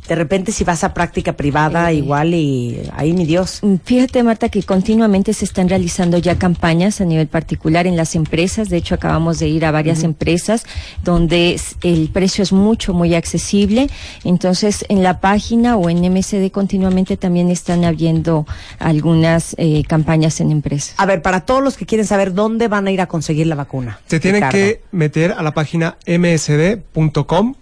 de 0.09 0.15
repente 0.15 0.51
si 0.51 0.63
vas 0.63 0.83
a 0.83 0.95
práctica 0.95 1.33
privada 1.33 1.93
igual 1.93 2.33
y 2.33 2.81
ahí 2.93 3.13
mi 3.13 3.25
Dios. 3.25 3.59
Mm, 3.61 3.75
Fíjate, 3.85 4.23
Marta, 4.23 4.49
que 4.49 4.63
continuamente 4.63 5.33
se 5.33 5.45
están 5.45 5.69
realizando 5.69 6.17
ya 6.17 6.39
campañas 6.39 6.99
a 6.99 7.05
nivel 7.05 7.27
particular 7.27 7.85
en 7.85 7.95
las 7.95 8.15
empresas. 8.15 8.69
De 8.69 8.77
hecho, 8.77 8.95
acabamos 8.95 9.37
de 9.37 9.47
ir 9.47 9.65
a 9.65 9.71
varias 9.71 10.03
empresas 10.03 10.65
donde 11.03 11.59
el 11.83 12.09
precio 12.11 12.41
es 12.41 12.51
mucho, 12.51 12.93
muy 12.95 13.13
accesible. 13.13 13.87
Entonces, 14.23 14.83
en 14.89 15.03
la 15.03 15.21
página 15.21 15.77
o 15.77 15.91
en 15.91 15.99
MSD 16.11 16.49
continuamente 16.51 17.15
también 17.15 17.51
están 17.51 17.85
habiendo 17.85 18.47
algunas 18.79 19.55
eh, 19.59 19.83
campañas 19.87 20.41
en 20.41 20.49
empresas. 20.49 20.95
A 20.97 21.05
ver, 21.05 21.21
para 21.21 21.41
todos 21.41 21.61
los 21.63 21.77
que 21.77 21.85
quieren 21.85 22.07
saber 22.07 22.33
dónde 22.33 22.67
van 22.67 22.87
a 22.87 22.91
ir 22.91 23.01
a 23.01 23.05
conseguir 23.05 23.45
la 23.45 23.55
vacuna. 23.55 23.99
Se 24.07 24.19
tienen 24.19 24.41
Ricardo. 24.41 24.57
que 24.57 24.81
meter 24.91 25.33
a 25.33 25.43
la 25.43 25.53
página 25.53 25.97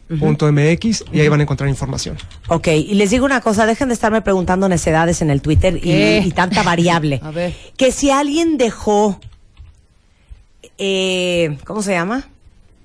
msd.com.mx 0.10 1.04
y 1.12 1.20
ahí 1.20 1.28
van 1.28 1.39
a 1.39 1.43
encontrar 1.43 1.70
información. 1.70 2.17
Ok, 2.48 2.67
y 2.67 2.96
les 2.96 3.10
digo 3.12 3.26
una 3.26 3.41
cosa, 3.41 3.65
dejen 3.65 3.88
de 3.89 3.93
estarme 3.93 4.22
preguntando 4.22 4.70
necedades 4.70 5.22
en 5.22 5.30
el 5.30 5.41
Twitter 5.41 5.80
y, 5.84 6.32
tanta 6.32 6.63
variable. 6.63 7.20
A 7.24 7.32
ver. 7.32 7.54
Que 7.76 7.91
si 7.91 8.10
alguien 8.10 8.58
dejó, 8.58 9.20
eh, 10.78 11.58
¿cómo 11.65 11.82
se 11.82 11.91
llama? 11.93 12.28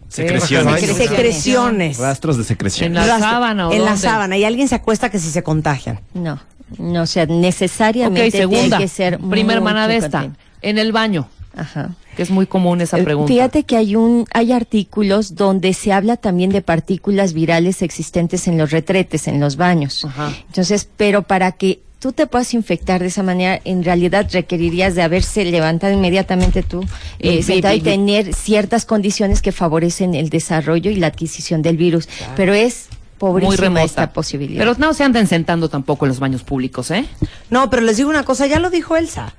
Secreciones. 0.08 0.80
Secreciones. 0.80 1.08
Secreciones. 1.08 1.98
Rastros 1.98 2.36
de 2.36 2.44
secreción. 2.44 2.86
En 2.88 2.94
la 2.94 3.06
Rastro- 3.06 3.30
sábana, 3.30 3.68
¿o 3.68 3.72
En 3.72 3.78
la 3.84 3.92
dónde? 3.92 4.00
sábana. 4.02 4.36
Y 4.36 4.44
alguien 4.44 4.68
se 4.68 4.74
acuesta 4.74 5.10
que 5.10 5.18
si 5.18 5.30
se 5.30 5.42
contagian. 5.42 6.00
No, 6.12 6.38
no, 6.78 7.02
o 7.02 7.06
sea, 7.06 7.24
necesariamente 7.26 8.30
segunda. 8.30 8.60
tiene 8.76 8.78
que 8.78 8.88
ser 8.88 9.18
Primer 9.18 9.56
hermana 9.56 9.88
de 9.88 9.96
esta. 9.96 10.30
En 10.60 10.78
el 10.78 10.92
baño. 10.92 11.28
Ajá. 11.56 11.90
Que 12.16 12.22
es 12.22 12.30
muy 12.30 12.46
común 12.46 12.80
esa 12.80 12.98
Eh, 12.98 13.04
pregunta. 13.04 13.32
Fíjate 13.32 13.64
que 13.64 13.76
hay 13.76 13.96
un, 13.96 14.26
hay 14.34 14.52
artículos 14.52 15.34
donde 15.34 15.72
se 15.72 15.92
habla 15.92 16.16
también 16.16 16.50
de 16.50 16.60
partículas 16.62 17.32
virales 17.32 17.82
existentes 17.82 18.46
en 18.48 18.58
los 18.58 18.70
retretes, 18.70 19.28
en 19.28 19.40
los 19.40 19.56
baños. 19.56 20.04
Ajá. 20.04 20.32
Entonces, 20.46 20.88
pero 20.96 21.22
para 21.22 21.52
que 21.52 21.80
tú 21.98 22.12
te 22.12 22.26
puedas 22.26 22.52
infectar 22.52 23.00
de 23.00 23.06
esa 23.06 23.22
manera, 23.22 23.60
en 23.64 23.84
realidad 23.84 24.28
requerirías 24.32 24.94
de 24.94 25.02
haberse 25.02 25.44
levantado 25.44 25.92
inmediatamente 25.94 26.62
tú, 26.62 26.84
eh, 27.20 27.42
sentado 27.42 27.74
y 27.74 27.80
tener 27.80 28.34
ciertas 28.34 28.84
condiciones 28.84 29.40
que 29.40 29.52
favorecen 29.52 30.14
el 30.14 30.28
desarrollo 30.28 30.90
y 30.90 30.96
la 30.96 31.06
adquisición 31.06 31.62
del 31.62 31.76
virus. 31.76 32.08
Pero 32.36 32.54
es 32.54 32.88
muy 33.20 33.54
remota. 33.54 33.84
esta 33.84 34.12
posibilidad. 34.12 34.58
Pero 34.64 34.74
no 34.78 34.92
se 34.94 35.04
anden 35.04 35.28
sentando 35.28 35.68
tampoco 35.68 36.04
en 36.04 36.08
los 36.08 36.18
baños 36.18 36.42
públicos, 36.42 36.90
¿eh? 36.90 37.06
No, 37.50 37.70
pero 37.70 37.82
les 37.82 37.96
digo 37.96 38.10
una 38.10 38.24
cosa, 38.24 38.48
ya 38.48 38.58
lo 38.58 38.68
dijo 38.68 38.96
Elsa. 38.96 39.32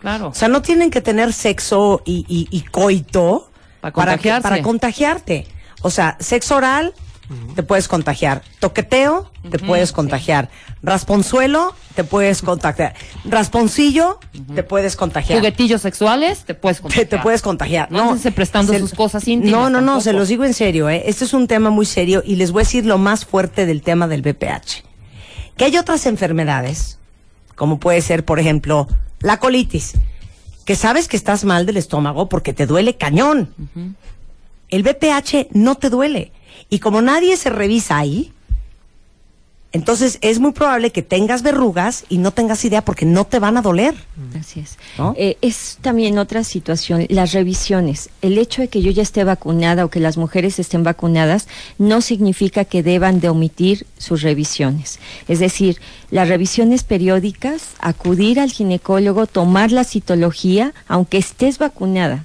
Claro. 0.00 0.28
O 0.28 0.34
sea, 0.34 0.48
no 0.48 0.62
tienen 0.62 0.90
que 0.90 1.00
tener 1.00 1.32
sexo 1.32 2.02
y, 2.04 2.24
y- 2.28 2.48
y 2.50 2.62
coito 2.62 3.50
que- 3.82 3.92
contagiarse. 3.92 4.42
para 4.42 4.62
contagiarte. 4.62 5.46
O 5.82 5.90
sea, 5.90 6.16
sexo 6.20 6.56
oral, 6.56 6.94
te 7.54 7.62
puedes 7.62 7.88
contagiar. 7.88 8.42
Toqueteo, 8.58 9.30
te 9.50 9.58
puedes 9.58 9.92
contagiar. 9.92 10.48
Rasponzuelo, 10.82 11.74
te 11.94 12.02
puedes 12.02 12.40
contagiar. 12.42 12.94
Rasponcillo, 13.26 14.18
te 14.54 14.62
puedes 14.62 14.96
contagiar. 14.96 15.38
Juguetillos 15.38 15.82
sexuales, 15.82 16.44
te 16.44 16.54
puedes 16.54 16.80
contagiar. 16.80 17.06
te 17.06 17.18
puedes 17.18 17.42
contagiar. 17.42 17.92
No 17.92 18.02
andense 18.04 18.32
prestando 18.32 18.72
se- 18.72 18.78
sus 18.80 18.94
cosas 18.94 19.28
íntimas 19.28 19.52
No, 19.52 19.64
no, 19.70 19.80
no, 19.80 19.86
tampoco. 19.92 20.00
se 20.00 20.12
los 20.14 20.28
digo 20.28 20.44
en 20.44 20.54
serio, 20.54 20.88
¿eh? 20.88 21.02
Este 21.06 21.24
es 21.26 21.34
un 21.34 21.46
tema 21.46 21.70
muy 21.70 21.84
serio 21.86 22.22
y 22.24 22.36
les 22.36 22.50
voy 22.50 22.62
a 22.62 22.64
decir 22.64 22.86
lo 22.86 22.96
más 22.98 23.24
fuerte 23.26 23.66
del 23.66 23.82
tema 23.82 24.08
del 24.08 24.22
VPH. 24.22 24.82
Que 25.56 25.64
hay 25.66 25.76
otras 25.76 26.06
enfermedades, 26.06 26.98
como 27.56 27.78
puede 27.78 28.00
ser, 28.00 28.24
por 28.24 28.38
ejemplo, 28.40 28.88
la 29.20 29.38
colitis, 29.38 29.94
que 30.64 30.76
sabes 30.76 31.08
que 31.08 31.16
estás 31.16 31.44
mal 31.44 31.66
del 31.66 31.76
estómago 31.76 32.28
porque 32.28 32.52
te 32.52 32.66
duele 32.66 32.96
cañón. 32.96 33.52
El 34.68 34.82
BPH 34.82 35.48
no 35.52 35.76
te 35.76 35.90
duele. 35.90 36.32
Y 36.68 36.80
como 36.80 37.00
nadie 37.00 37.36
se 37.36 37.50
revisa 37.50 37.96
ahí, 37.96 38.32
entonces 39.72 40.18
es 40.22 40.38
muy 40.38 40.52
probable 40.52 40.90
que 40.90 41.02
tengas 41.02 41.42
verrugas 41.42 42.04
y 42.08 42.16
no 42.16 42.30
tengas 42.30 42.64
idea 42.64 42.82
porque 42.82 43.04
no 43.04 43.26
te 43.26 43.38
van 43.38 43.58
a 43.58 43.62
doler. 43.62 43.94
Así 44.38 44.60
es. 44.60 44.78
¿No? 44.96 45.14
Eh, 45.18 45.36
es 45.42 45.76
también 45.82 46.16
otra 46.18 46.42
situación, 46.42 47.06
las 47.10 47.32
revisiones. 47.32 48.08
El 48.22 48.38
hecho 48.38 48.62
de 48.62 48.68
que 48.68 48.80
yo 48.80 48.90
ya 48.90 49.02
esté 49.02 49.24
vacunada 49.24 49.84
o 49.84 49.90
que 49.90 50.00
las 50.00 50.16
mujeres 50.16 50.58
estén 50.58 50.84
vacunadas 50.84 51.48
no 51.76 52.00
significa 52.00 52.64
que 52.64 52.82
deban 52.82 53.20
de 53.20 53.28
omitir 53.28 53.86
sus 53.98 54.22
revisiones. 54.22 55.00
Es 55.28 55.38
decir, 55.38 55.80
las 56.10 56.28
revisiones 56.28 56.82
periódicas, 56.82 57.74
acudir 57.78 58.40
al 58.40 58.50
ginecólogo, 58.50 59.26
tomar 59.26 59.70
la 59.70 59.84
citología, 59.84 60.72
aunque 60.86 61.18
estés 61.18 61.58
vacunada. 61.58 62.24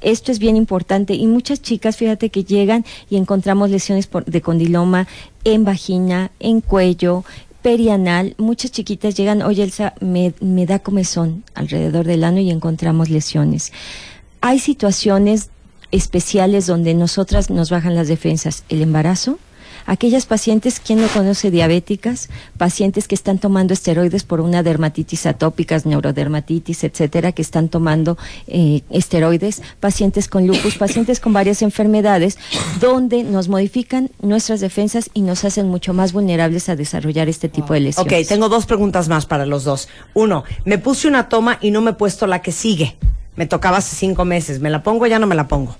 Esto 0.00 0.32
es 0.32 0.38
bien 0.38 0.56
importante 0.56 1.14
y 1.14 1.26
muchas 1.26 1.60
chicas, 1.62 1.96
fíjate 1.96 2.30
que 2.30 2.44
llegan 2.44 2.84
y 3.10 3.16
encontramos 3.16 3.70
lesiones 3.70 4.06
por- 4.06 4.24
de 4.24 4.40
condiloma 4.40 5.06
en 5.44 5.64
vagina, 5.64 6.30
en 6.40 6.60
cuello, 6.60 7.24
perianal. 7.62 8.34
Muchas 8.38 8.70
chiquitas 8.72 9.14
llegan, 9.14 9.42
oye 9.42 9.62
Elsa, 9.62 9.94
me, 10.00 10.32
me 10.40 10.64
da 10.66 10.78
comezón 10.78 11.44
alrededor 11.54 12.06
del 12.06 12.24
ano 12.24 12.40
y 12.40 12.50
encontramos 12.50 13.10
lesiones. 13.10 13.72
Hay 14.40 14.58
situaciones 14.58 15.50
especiales 15.90 16.66
donde 16.66 16.94
nosotras 16.94 17.50
nos 17.50 17.68
bajan 17.70 17.94
las 17.94 18.08
defensas. 18.08 18.64
El 18.68 18.80
embarazo, 18.80 19.38
aquellas 19.86 20.26
pacientes, 20.26 20.80
¿quién 20.80 21.00
no 21.00 21.08
conoce 21.08 21.50
diabéticas? 21.50 22.28
Pacientes 22.56 23.08
que 23.08 23.14
están 23.14 23.38
tomando 23.38 23.74
esteroides 23.74 24.24
por 24.24 24.40
una 24.40 24.62
dermatitis 24.62 25.26
atópicas, 25.26 25.86
neurodermatitis, 25.86 26.84
etcétera, 26.84 27.32
que 27.32 27.42
están 27.42 27.68
tomando 27.68 28.16
eh, 28.46 28.82
esteroides, 28.90 29.62
pacientes 29.80 30.28
con 30.28 30.46
lupus, 30.46 30.76
pacientes 30.76 31.20
con 31.20 31.32
varias 31.32 31.62
enfermedades, 31.62 32.38
donde 32.80 33.24
nos 33.24 33.48
modifican 33.48 34.10
nuestras 34.20 34.60
defensas 34.60 35.10
y 35.14 35.22
nos 35.22 35.44
hacen 35.44 35.68
mucho 35.68 35.94
más 35.94 36.12
vulnerables 36.12 36.68
a 36.68 36.76
desarrollar 36.76 37.28
este 37.28 37.48
tipo 37.48 37.74
de 37.74 37.80
lesiones. 37.80 38.12
Ok, 38.22 38.28
tengo 38.28 38.48
dos 38.48 38.66
preguntas 38.66 39.08
más 39.08 39.26
para 39.26 39.46
los 39.46 39.64
dos. 39.64 39.88
Uno, 40.14 40.44
me 40.64 40.78
puse 40.78 41.08
una 41.08 41.28
toma 41.28 41.58
y 41.60 41.70
no 41.70 41.80
me 41.80 41.92
he 41.92 41.94
puesto 41.94 42.26
la 42.26 42.42
que 42.42 42.52
sigue. 42.52 42.96
Me 43.36 43.46
tocaba 43.46 43.78
hace 43.78 43.96
cinco 43.96 44.24
meses. 44.24 44.60
¿Me 44.60 44.70
la 44.70 44.82
pongo 44.82 45.04
o 45.04 45.06
ya 45.06 45.18
no 45.18 45.26
me 45.26 45.34
la 45.34 45.48
pongo? 45.48 45.76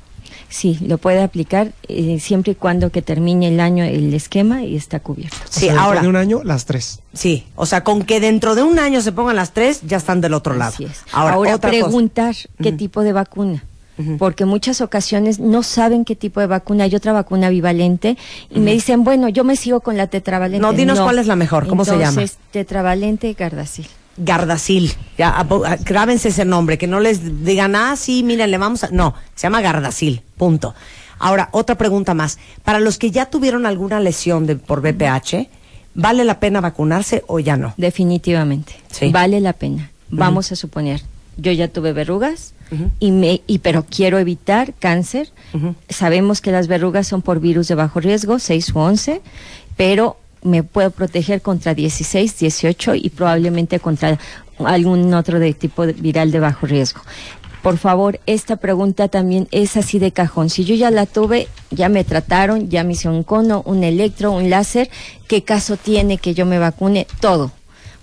Sí, 0.50 0.78
lo 0.84 0.98
puede 0.98 1.22
aplicar 1.22 1.72
eh, 1.88 2.18
siempre 2.20 2.52
y 2.52 2.54
cuando 2.56 2.90
que 2.90 3.02
termine 3.02 3.48
el 3.48 3.60
año 3.60 3.84
el 3.84 4.12
esquema 4.12 4.64
y 4.64 4.74
está 4.76 4.98
cubierto. 4.98 5.36
O 5.36 5.48
Sí, 5.48 5.60
sea, 5.60 5.68
dentro 5.68 5.84
ahora. 5.86 6.02
de 6.02 6.08
un 6.08 6.16
año, 6.16 6.40
las 6.44 6.64
tres. 6.66 6.98
Sí, 7.14 7.46
o 7.54 7.66
sea, 7.66 7.84
con 7.84 8.02
que 8.02 8.18
dentro 8.20 8.56
de 8.56 8.62
un 8.64 8.78
año 8.80 9.00
se 9.00 9.12
pongan 9.12 9.36
las 9.36 9.52
tres, 9.52 9.80
ya 9.86 9.96
están 9.96 10.20
del 10.20 10.34
otro 10.34 10.54
lado. 10.54 10.72
Así 10.74 10.84
es. 10.84 11.02
Ahora, 11.12 11.34
Ahora, 11.36 11.54
otra 11.54 11.70
cosa. 11.70 11.82
preguntar 11.84 12.34
qué 12.60 12.72
tipo 12.72 13.02
de 13.02 13.12
vacuna. 13.12 13.64
Porque 14.18 14.46
muchas 14.46 14.80
ocasiones 14.80 15.40
no 15.40 15.62
saben 15.62 16.06
qué 16.06 16.16
tipo 16.16 16.40
de 16.40 16.46
vacuna. 16.46 16.84
Hay 16.84 16.94
otra 16.94 17.12
vacuna 17.12 17.50
bivalente 17.50 18.16
y 18.48 18.58
me 18.58 18.72
dicen, 18.72 19.04
bueno, 19.04 19.28
yo 19.28 19.44
me 19.44 19.56
sigo 19.56 19.80
con 19.80 19.98
la 19.98 20.06
tetravalente. 20.06 20.62
No, 20.62 20.72
dinos 20.72 20.98
cuál 21.00 21.18
es 21.18 21.26
la 21.26 21.36
mejor, 21.36 21.66
¿cómo 21.68 21.84
se 21.84 21.98
llama? 21.98 22.22
Tetravalente 22.50 23.32
Gardasil. 23.34 23.86
Gardasil. 24.20 24.92
Ya, 25.18 25.46
grábense 25.84 26.28
ese 26.28 26.44
nombre, 26.44 26.78
que 26.78 26.86
no 26.86 27.00
les 27.00 27.44
digan, 27.44 27.74
ah, 27.74 27.96
sí, 27.96 28.22
miren, 28.22 28.50
le 28.50 28.58
vamos 28.58 28.84
a. 28.84 28.88
No, 28.90 29.14
se 29.34 29.46
llama 29.46 29.60
Gardasil, 29.60 30.22
punto. 30.36 30.74
Ahora, 31.18 31.48
otra 31.52 31.76
pregunta 31.76 32.14
más. 32.14 32.38
Para 32.64 32.80
los 32.80 32.96
que 32.98 33.10
ya 33.10 33.26
tuvieron 33.26 33.66
alguna 33.66 34.00
lesión 34.00 34.46
de, 34.46 34.56
por 34.56 34.80
BPH, 34.80 35.48
¿vale 35.94 36.24
la 36.24 36.40
pena 36.40 36.60
vacunarse 36.60 37.24
o 37.26 37.38
ya 37.40 37.56
no? 37.56 37.74
Definitivamente. 37.76 38.74
Sí. 38.90 39.10
Vale 39.10 39.40
la 39.40 39.52
pena. 39.52 39.90
Vamos 40.08 40.50
a 40.50 40.56
suponer, 40.56 41.02
yo 41.36 41.52
ya 41.52 41.68
tuve 41.68 41.92
verrugas 41.92 42.54
y 42.98 43.10
me 43.10 43.42
y 43.46 43.58
pero 43.58 43.84
quiero 43.84 44.18
evitar 44.18 44.74
cáncer. 44.74 45.30
Sabemos 45.88 46.40
que 46.40 46.52
las 46.52 46.68
verrugas 46.68 47.06
son 47.06 47.22
por 47.22 47.40
virus 47.40 47.68
de 47.68 47.74
bajo 47.74 48.00
riesgo, 48.00 48.38
6 48.38 48.74
u 48.74 48.78
11, 48.78 49.22
pero 49.76 50.16
me 50.42 50.62
puedo 50.62 50.90
proteger 50.90 51.42
contra 51.42 51.74
16, 51.74 52.38
18 52.38 52.94
y 52.94 53.10
probablemente 53.10 53.80
contra 53.80 54.18
algún 54.58 55.12
otro 55.14 55.38
de 55.38 55.54
tipo 55.54 55.84
viral 55.86 56.30
de 56.30 56.40
bajo 56.40 56.66
riesgo. 56.66 57.02
Por 57.62 57.76
favor, 57.76 58.20
esta 58.24 58.56
pregunta 58.56 59.08
también 59.08 59.46
es 59.50 59.76
así 59.76 59.98
de 59.98 60.12
cajón. 60.12 60.48
Si 60.48 60.64
yo 60.64 60.74
ya 60.74 60.90
la 60.90 61.04
tuve, 61.04 61.46
ya 61.70 61.90
me 61.90 62.04
trataron, 62.04 62.70
ya 62.70 62.84
me 62.84 62.94
hice 62.94 63.08
un 63.08 63.22
cono, 63.22 63.62
un 63.66 63.84
electro, 63.84 64.32
un 64.32 64.48
láser, 64.48 64.88
¿qué 65.28 65.44
caso 65.44 65.76
tiene 65.76 66.16
que 66.16 66.32
yo 66.32 66.46
me 66.46 66.58
vacune? 66.58 67.06
Todo. 67.20 67.52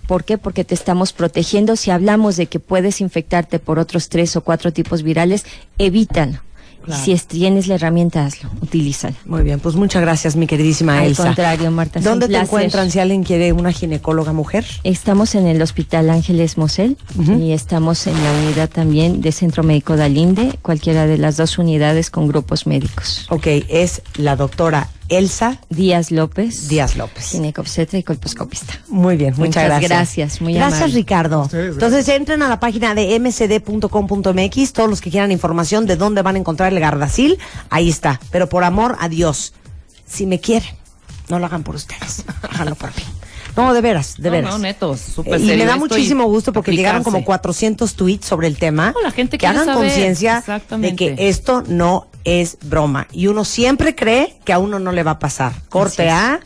¿Por 0.05 0.23
qué? 0.23 0.37
Porque 0.37 0.63
te 0.63 0.75
estamos 0.75 1.11
protegiendo. 1.11 1.75
Si 1.75 1.89
hablamos 1.89 2.37
de 2.37 2.45
que 2.45 2.59
puedes 2.59 3.01
infectarte 3.01 3.57
por 3.57 3.79
otros 3.79 4.09
tres 4.09 4.35
o 4.35 4.41
cuatro 4.41 4.71
tipos 4.71 5.01
virales, 5.01 5.43
evítalo. 5.79 6.39
Claro. 6.87 7.03
Si 7.03 7.11
es- 7.11 7.27
tienes 7.27 7.67
la 7.67 7.75
herramienta, 7.75 8.25
hazlo, 8.25 8.49
utilízala. 8.61 9.15
Muy 9.25 9.43
bien, 9.43 9.59
pues 9.59 9.75
muchas 9.75 10.01
gracias, 10.01 10.35
mi 10.37 10.47
queridísima 10.47 10.97
Al 10.99 11.07
Elsa. 11.07 11.25
contrario, 11.25 11.69
Marta, 11.69 11.99
¿Dónde 11.99 12.27
te 12.27 12.29
placer. 12.29 12.45
encuentran 12.47 12.89
si 12.91 12.99
alguien 12.99 13.23
quiere 13.23 13.51
una 13.51 13.73
ginecóloga 13.73 14.31
mujer? 14.31 14.65
Estamos 14.85 15.35
en 15.35 15.47
el 15.47 15.61
Hospital 15.61 16.09
Ángeles 16.09 16.57
Mosel 16.57 16.97
y 17.39 17.51
estamos 17.51 18.07
en 18.07 18.13
la 18.23 18.31
unidad 18.31 18.69
también 18.69 19.19
de 19.21 19.31
Centro 19.33 19.63
Médico 19.63 19.97
Dalinde, 19.97 20.57
cualquiera 20.61 21.05
de 21.07 21.17
las 21.17 21.35
dos 21.35 21.57
unidades 21.57 22.09
con 22.09 22.27
grupos 22.29 22.65
médicos. 22.65 23.27
Ok, 23.29 23.47
es 23.67 24.01
la 24.15 24.37
doctora 24.37 24.89
Elsa 25.09 25.59
Díaz 25.69 26.11
López. 26.11 26.67
Díaz 26.67 26.95
López. 26.95 27.29
Ginecobstetra 27.31 27.97
y 27.99 28.03
colposcopista. 28.03 28.73
Muy 28.89 29.15
bien, 29.17 29.31
muchas, 29.37 29.47
Muchas 29.47 29.63
gracias. 29.65 29.89
gracias, 29.89 30.41
muy 30.41 30.53
Gracias, 30.53 30.81
amable. 30.81 30.95
Ricardo. 30.95 31.41
Ustedes, 31.43 31.73
Entonces 31.73 32.07
entren 32.09 32.41
a 32.41 32.49
la 32.49 32.59
página 32.59 32.93
de 32.95 33.17
mcd.com.mx, 33.19 34.73
todos 34.73 34.89
los 34.89 35.01
que 35.01 35.09
quieran 35.11 35.31
información 35.31 35.85
de 35.85 35.95
dónde 35.95 36.21
van 36.21 36.35
a 36.35 36.39
encontrar 36.39 36.73
el 36.73 36.79
Gardasil, 36.79 37.37
ahí 37.69 37.89
está. 37.89 38.19
Pero 38.31 38.49
por 38.49 38.63
amor 38.63 38.97
a 38.99 39.09
Dios, 39.09 39.53
si 40.05 40.25
me 40.25 40.39
quieren, 40.39 40.69
no 41.29 41.39
lo 41.39 41.45
hagan 41.45 41.63
por 41.63 41.75
ustedes, 41.75 42.23
háganlo 42.49 42.75
por 42.75 42.89
mí. 42.89 43.03
No, 43.55 43.73
de 43.73 43.81
veras, 43.81 44.15
de 44.19 44.29
No, 44.29 44.31
veras. 44.35 44.51
no, 44.51 44.59
neto, 44.59 44.95
súper 44.95 45.41
Eh, 45.41 45.45
y 45.45 45.57
me 45.57 45.65
da 45.65 45.77
muchísimo 45.77 46.25
gusto 46.25 46.53
porque 46.53 46.75
llegaron 46.75 47.01
como 47.03 47.17
aplicarse. 47.17 47.25
400 47.41 47.95
tweets 47.95 48.25
sobre 48.27 48.45
el 48.47 48.57
tema. 48.57 48.91
No, 48.93 49.01
la 49.01 49.09
gente 49.11 49.39
que 49.39 49.47
hagan 49.47 49.73
conciencia 49.73 50.43
de 50.77 50.95
que 50.95 51.15
esto 51.17 51.63
no 51.67 52.05
es 52.27 52.57
broma. 52.61 53.07
Y 53.13 53.27
uno 53.27 53.45
siempre 53.45 53.95
cree 53.95 54.37
que 54.43 54.51
a 54.51 54.59
uno 54.59 54.79
no 54.79 54.91
le 54.91 55.01
va 55.01 55.11
a 55.11 55.19
pasar. 55.19 55.53
Corte 55.69 56.09
A, 56.09 56.41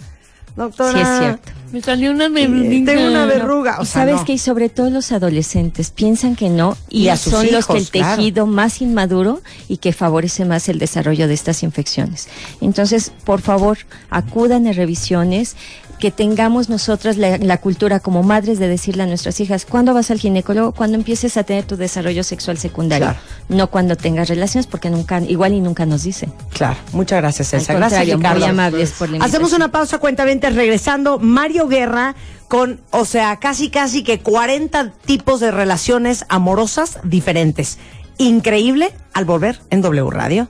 doctora. 0.56 0.94
Sí, 0.94 1.00
es 1.00 1.20
cierto. 1.20 1.52
Me 1.72 1.82
salió 1.82 2.12
una 2.12 2.30
verruguita. 2.30 2.92
Tengo 2.92 3.08
una 3.08 3.26
verruga. 3.26 3.78
O 3.80 3.84
y 3.84 3.86
sea, 3.88 4.02
sabes 4.02 4.18
no. 4.18 4.26
que 4.26 4.34
y 4.34 4.38
sobre 4.38 4.70
todo 4.70 4.92
los 4.92 5.12
adolescentes 5.12 5.90
piensan 5.90 6.36
que 6.36 6.50
no 6.50 6.78
y, 6.90 7.04
Y 7.04 7.10
a 7.10 7.18
sus 7.18 7.34
son 7.34 7.52
los 7.52 7.66
que 7.66 7.78
el 7.78 7.88
claro. 7.88 8.18
tejido 8.18 8.46
más 8.46 8.82
inmaduro 8.82 9.42
y 9.68 9.78
que 9.78 9.92
favorece 9.92 10.46
más 10.46 10.70
el 10.70 10.78
desarrollo 10.78 11.28
de 11.28 11.34
estas 11.34 11.64
infecciones. 11.64 12.28
Entonces, 12.60 13.12
por 13.26 13.42
favor, 13.42 13.80
acudan 14.12 14.68
a 14.68 14.74
revisiones, 14.74 15.56
que 16.02 16.12
tengamos 16.12 16.68
nosotras 16.68 17.16
la, 17.16 17.38
la 17.38 17.58
cultura 17.60 18.02
como 18.02 18.22
madres 18.24 18.60
de 18.60 18.68
decirle 18.68 19.04
a 19.04 19.06
nuestras 19.06 19.40
hijas, 19.40 19.66
¿cuándo 19.66 19.94
vas 19.94 20.12
al 20.12 20.20
ginecólogo? 20.20 20.74
Cuando 20.74 20.98
empieces 20.98 21.38
a 21.38 21.44
tener 21.44 21.64
tu 21.64 21.78
desarrollo 21.78 22.26
sexual 22.26 22.58
secundario, 22.58 23.06
Claro. 23.08 23.20
no 23.48 23.68
cuando 23.72 23.96
tengas 23.96 24.28
relaciones, 24.28 24.68
porque 24.68 24.90
nunca, 24.90 25.22
igual 25.22 25.54
y 25.54 25.62
nunca 25.62 25.86
nos 25.86 26.04
dicen. 26.04 26.34
Claro, 26.52 26.76
muchas 26.92 27.22
gracias, 27.22 27.54
Al 27.54 27.60
Elsa. 27.62 27.74
Gracias, 27.76 28.00
contrario, 28.02 28.18
muy 28.18 28.24
Ricardo. 28.26 28.46
amables 28.48 28.92
por 29.00 29.10
la 29.10 29.24
Hacemos 29.24 29.54
una 29.54 29.72
pausa, 29.72 30.00
cuentamente 30.00 30.50
regresando. 30.50 31.20
Mario 31.20 31.68
Guerra 31.70 32.16
con, 32.50 32.82
o 32.90 33.06
sea, 33.06 33.38
casi, 33.38 33.70
casi 33.70 34.04
que 34.04 34.20
40 34.20 34.92
tipos 35.06 35.40
de 35.40 35.52
relaciones 35.52 36.26
amorosas 36.28 36.98
diferentes. 37.04 37.78
Increíble 38.18 38.92
al 39.14 39.24
volver 39.26 39.60
en 39.70 39.82
W 39.82 40.10
Radio. 40.10 40.50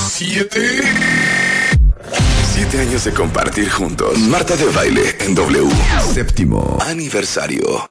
Siete. 0.00 0.60
Años 2.78 3.04
de 3.04 3.12
compartir 3.12 3.70
juntos. 3.70 4.18
Marta 4.18 4.56
de 4.56 4.66
baile 4.66 5.16
en 5.20 5.34
W. 5.34 5.68
Séptimo 6.12 6.76
aniversario. 6.80 7.82